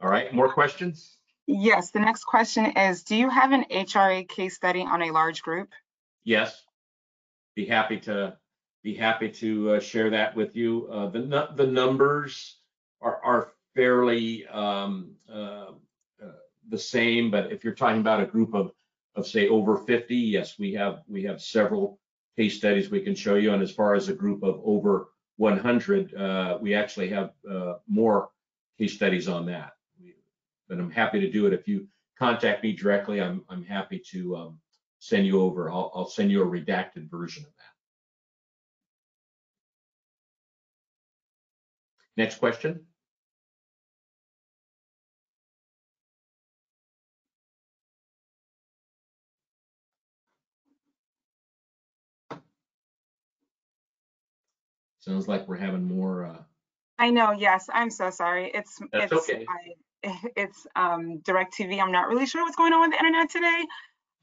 [0.01, 1.19] All right, more questions?
[1.45, 5.43] Yes, the next question is, do you have an HRA case study on a large
[5.43, 5.69] group?
[6.23, 6.63] Yes.
[7.55, 8.37] Be happy to
[8.83, 10.87] be happy to uh, share that with you.
[10.91, 12.57] Uh, the the numbers
[13.01, 15.71] are are fairly um, uh,
[16.23, 16.31] uh,
[16.69, 18.71] the same, but if you're talking about a group of
[19.15, 21.99] of say over 50, yes, we have we have several
[22.35, 23.53] case studies we can show you.
[23.53, 28.29] And as far as a group of over 100, uh, we actually have uh, more
[28.79, 29.73] case studies on that.
[30.67, 31.53] But I'm happy to do it.
[31.53, 34.59] If you contact me directly, I'm I'm happy to um,
[34.99, 35.69] send you over.
[35.69, 37.73] I'll I'll send you a redacted version of that.
[42.15, 42.85] Next question.
[55.03, 56.43] Sounds like we're having more, uh,
[56.97, 58.49] I know, yes, I'm so sorry.
[58.53, 59.45] It's, That's it's, okay.
[59.49, 59.75] I-
[60.37, 61.81] it's, um, DirecTV.
[61.81, 63.63] I'm not really sure what's going on with the internet today.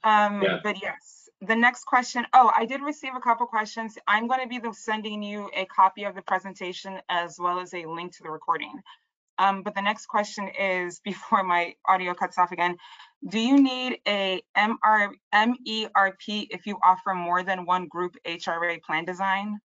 [0.04, 0.60] Um, Yeah.
[0.62, 3.98] but yes, the next question, oh, I did receive a couple questions.
[4.06, 7.74] I'm going to be the- sending you a copy of the presentation as well as
[7.74, 8.72] a link to the recording.
[9.38, 12.78] Um, but the next question is, before my audio cuts off again,
[13.28, 19.04] do you need a MR, MERP if you offer more than one group HRA plan
[19.04, 19.60] design?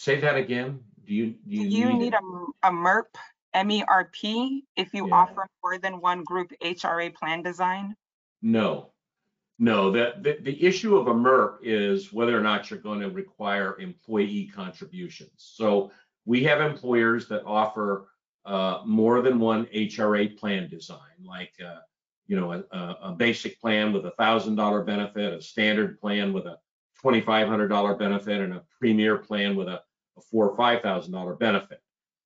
[0.00, 0.80] Say that again.
[1.06, 2.20] Do you, do Do you you need it?
[2.62, 3.16] a, a MERP,
[3.52, 5.14] M-E-R-P, if you Yeah.
[5.14, 7.94] offer more than one group HRA plan design?
[8.40, 8.92] No,
[9.58, 13.10] no, the, the, the issue of a MERP is whether or not you're going to
[13.10, 15.32] require employee contributions.
[15.36, 15.92] So
[16.24, 18.08] we have employers that offer
[18.46, 21.80] uh, more than one HRA plan design, like, uh,
[22.26, 26.46] you know, a, a, basic plan with a thousand dollar benefit, a standard plan with
[26.46, 26.58] a
[27.00, 29.82] twenty-five hundred dollar benefit, and a premier plan with a,
[30.20, 31.80] a four or five thousand dollar benefit.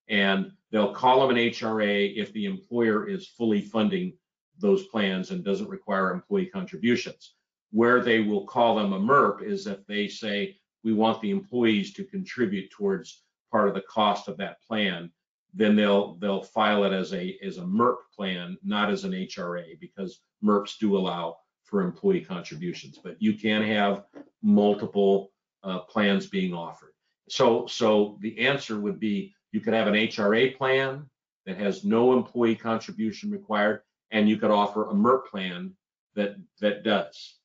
[0.09, 4.12] And they'll call them an HRA if the employer is fully funding
[4.59, 7.34] those plans and doesn't require employee contributions.
[7.70, 11.92] Where they will call them a MERP is if they say, we want the employees
[11.95, 15.11] to contribute towards part of the cost of that plan,
[15.55, 19.78] then they'll, they'll file it as a, as a MERP plan, not as an HRA,
[19.80, 24.05] because MERPs do allow for employee contributions, but you can have
[24.42, 25.32] multiple
[25.62, 26.93] uh, plans being offered.
[27.29, 31.09] So, so the answer would be, you could have an HRA plan
[31.47, 35.75] that has no employee contribution required, and you could offer a MERP plan
[36.14, 37.39] that, that does.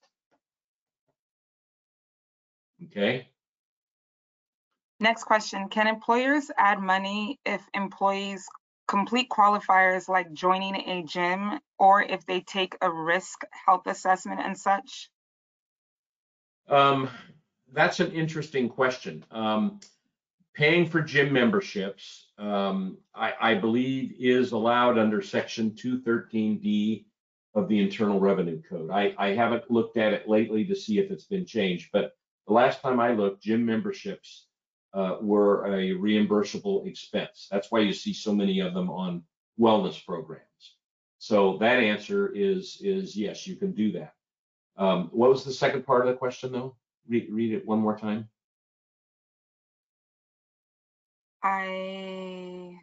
[2.85, 3.29] Okay,
[5.01, 8.47] Next question, can employers add money if employees
[8.87, 14.57] complete qualifiers like joining a gym or if they take a risk health assessment and
[14.57, 15.09] such?
[16.67, 17.09] um,
[17.73, 19.23] that's an interesting question.
[19.31, 19.79] Um,
[20.53, 27.05] paying for gym memberships, um, I, I believe is allowed under section two thirteen D
[27.55, 28.91] of the Internal Revenue Code.
[28.91, 32.13] I, I haven't looked at it lately to see if it's been changed, but
[32.47, 34.47] the last time I looked, gym memberships
[34.93, 37.47] uh, were a reimbursable expense.
[37.51, 39.23] That's why you see so many of them on
[39.59, 40.43] wellness programs.
[41.17, 44.13] So that answer is, is yes, you can do that.
[44.77, 46.75] Um, what was the second part of the question though?
[47.07, 48.29] Read, read it one more time.
[51.43, 52.75] I,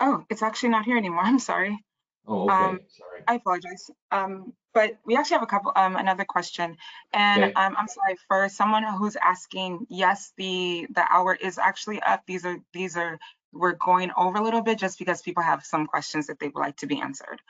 [0.00, 1.22] oh, it's actually not here anymore.
[1.24, 1.78] I'm sorry.
[2.26, 3.22] Oh, okay, Um, sorry.
[3.28, 3.90] I apologize.
[4.12, 6.76] Um, but we actually have a couple, um, another question.
[7.12, 7.52] And, Okay.
[7.56, 12.22] um, I'm sorry, for someone who's asking, yes, the, the hour is actually up.
[12.26, 13.18] These are, these are,
[13.52, 16.60] we're going over a little bit just because people have some questions that they would
[16.60, 17.40] like to be answered.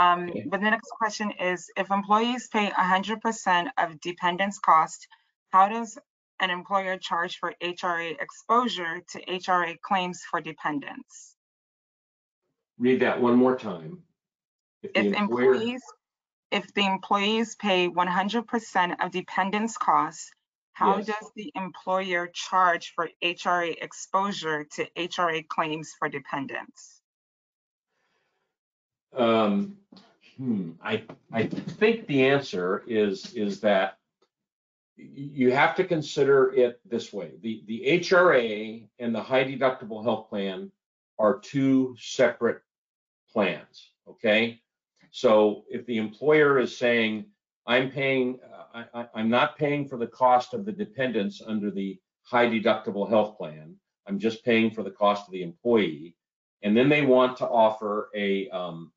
[0.00, 0.44] Um, Okay.
[0.50, 5.06] but the next question is, if employees pay hundred percent of dependents' cost,
[5.52, 5.98] how does
[6.40, 11.36] an employer charge for HRA exposure to HRA claims for dependents?
[12.78, 14.02] Read that one more time.
[14.82, 15.82] If the If employer, employees,
[16.50, 20.30] if the employees pay one hundred percent of dependents' costs,
[20.72, 21.06] how Yes.
[21.08, 26.99] does the employer charge for HRA exposure to HRA claims for dependents?
[29.16, 29.76] Um,
[30.36, 33.98] hmm, I, I think the answer is, is that
[34.96, 37.32] you have to consider it this way.
[37.42, 40.70] The, the HRA and the high deductible health plan
[41.18, 42.62] are two separate
[43.32, 44.60] plans, okay?
[45.10, 47.26] So if the employer is saying,
[47.66, 48.38] I'm paying,
[48.74, 53.08] uh, I, I'm not paying for the cost of the dependents under the high deductible
[53.08, 56.16] health plan, I'm just paying for the cost of the employee.
[56.62, 58.92] And then they want to offer a, um,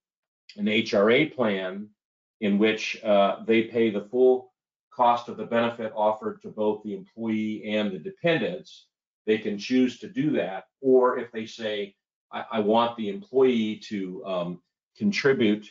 [0.57, 1.89] an HRA plan
[2.41, 4.53] in which, uh, they pay the full
[4.93, 8.87] cost of the benefit offered to both the employee and the dependents.
[9.25, 11.95] They can choose to do that, or if they say,
[12.31, 14.61] I, I want the employee to, um,
[14.97, 15.69] contribute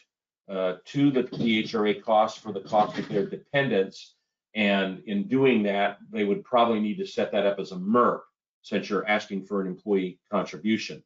[0.48, 4.14] uh, to the PHRA cost for the cost of their dependents.
[4.54, 8.22] And in doing that, they would probably need to set that up as a MERP
[8.62, 11.02] since you're asking for an employee contribution.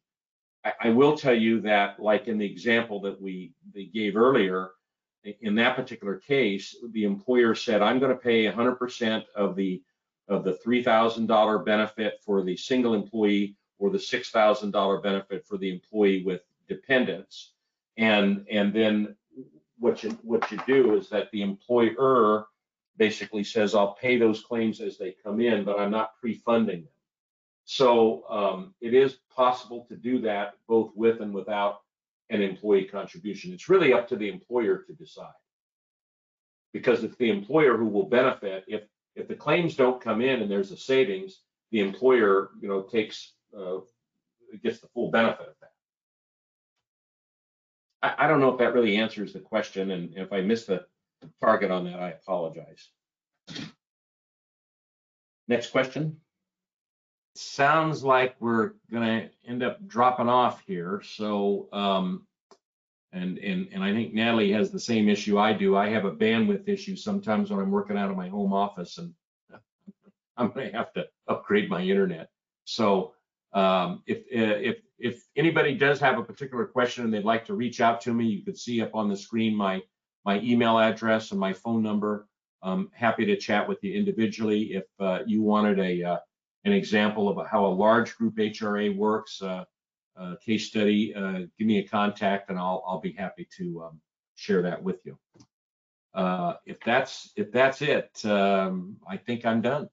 [0.81, 4.71] I, will tell you that, like in the example that we they gave earlier,
[5.41, 9.81] in that particular case, the employer said, I'm going to pay 100% of the
[10.27, 16.23] of the $3,000 benefit for the single employee or the $6,000 benefit for the employee
[16.23, 17.53] with dependents.
[17.97, 19.15] And, and then
[19.79, 22.45] what you, what you do is that the employer
[22.97, 26.89] basically says, I'll pay those claims as they come in, but I'm not pre-funding them.
[27.69, 31.81] So um, it is possible to do that both with and without
[32.29, 33.51] an employee contribution.
[33.51, 35.33] It's really up to the employer to decide.
[36.71, 38.63] Because it's the employer who will benefit.
[38.69, 38.83] If,
[39.17, 41.41] if the claims don't come in and there's a savings,
[41.71, 43.79] the employer, you know, takes, uh,
[44.63, 45.71] gets the full benefit of that.
[48.01, 50.85] I, I don't know if that really answers the question, and if I missed the
[51.41, 52.87] target on that, I apologize.
[55.49, 56.21] Next question.
[57.37, 62.25] Sounds like we're gonna end up dropping off here, so, um,
[63.11, 65.77] and, and, and I think Natalie has the same issue I do.
[65.77, 69.13] I have a bandwidth issue sometimes when I'm working out of my home office and
[70.37, 72.29] I'm gonna have to upgrade my internet.
[72.65, 73.13] So,
[73.53, 77.81] um, if, if, if anybody does have a particular question and they'd like to reach
[77.81, 79.81] out to me, you could see up on the screen my,
[80.25, 82.27] my email address and my phone number.
[82.63, 84.73] I'm happy to chat with you individually.
[84.73, 86.17] If uh, you wanted a, uh,
[86.65, 89.65] an example of how a large group HRA works, uh,
[90.19, 94.01] uh, case study, uh, give me a contact and I'll, I'll be happy to um,
[94.35, 95.17] share that with you.
[96.13, 99.89] Uh, If that's, if that's it, um, I think I'm done.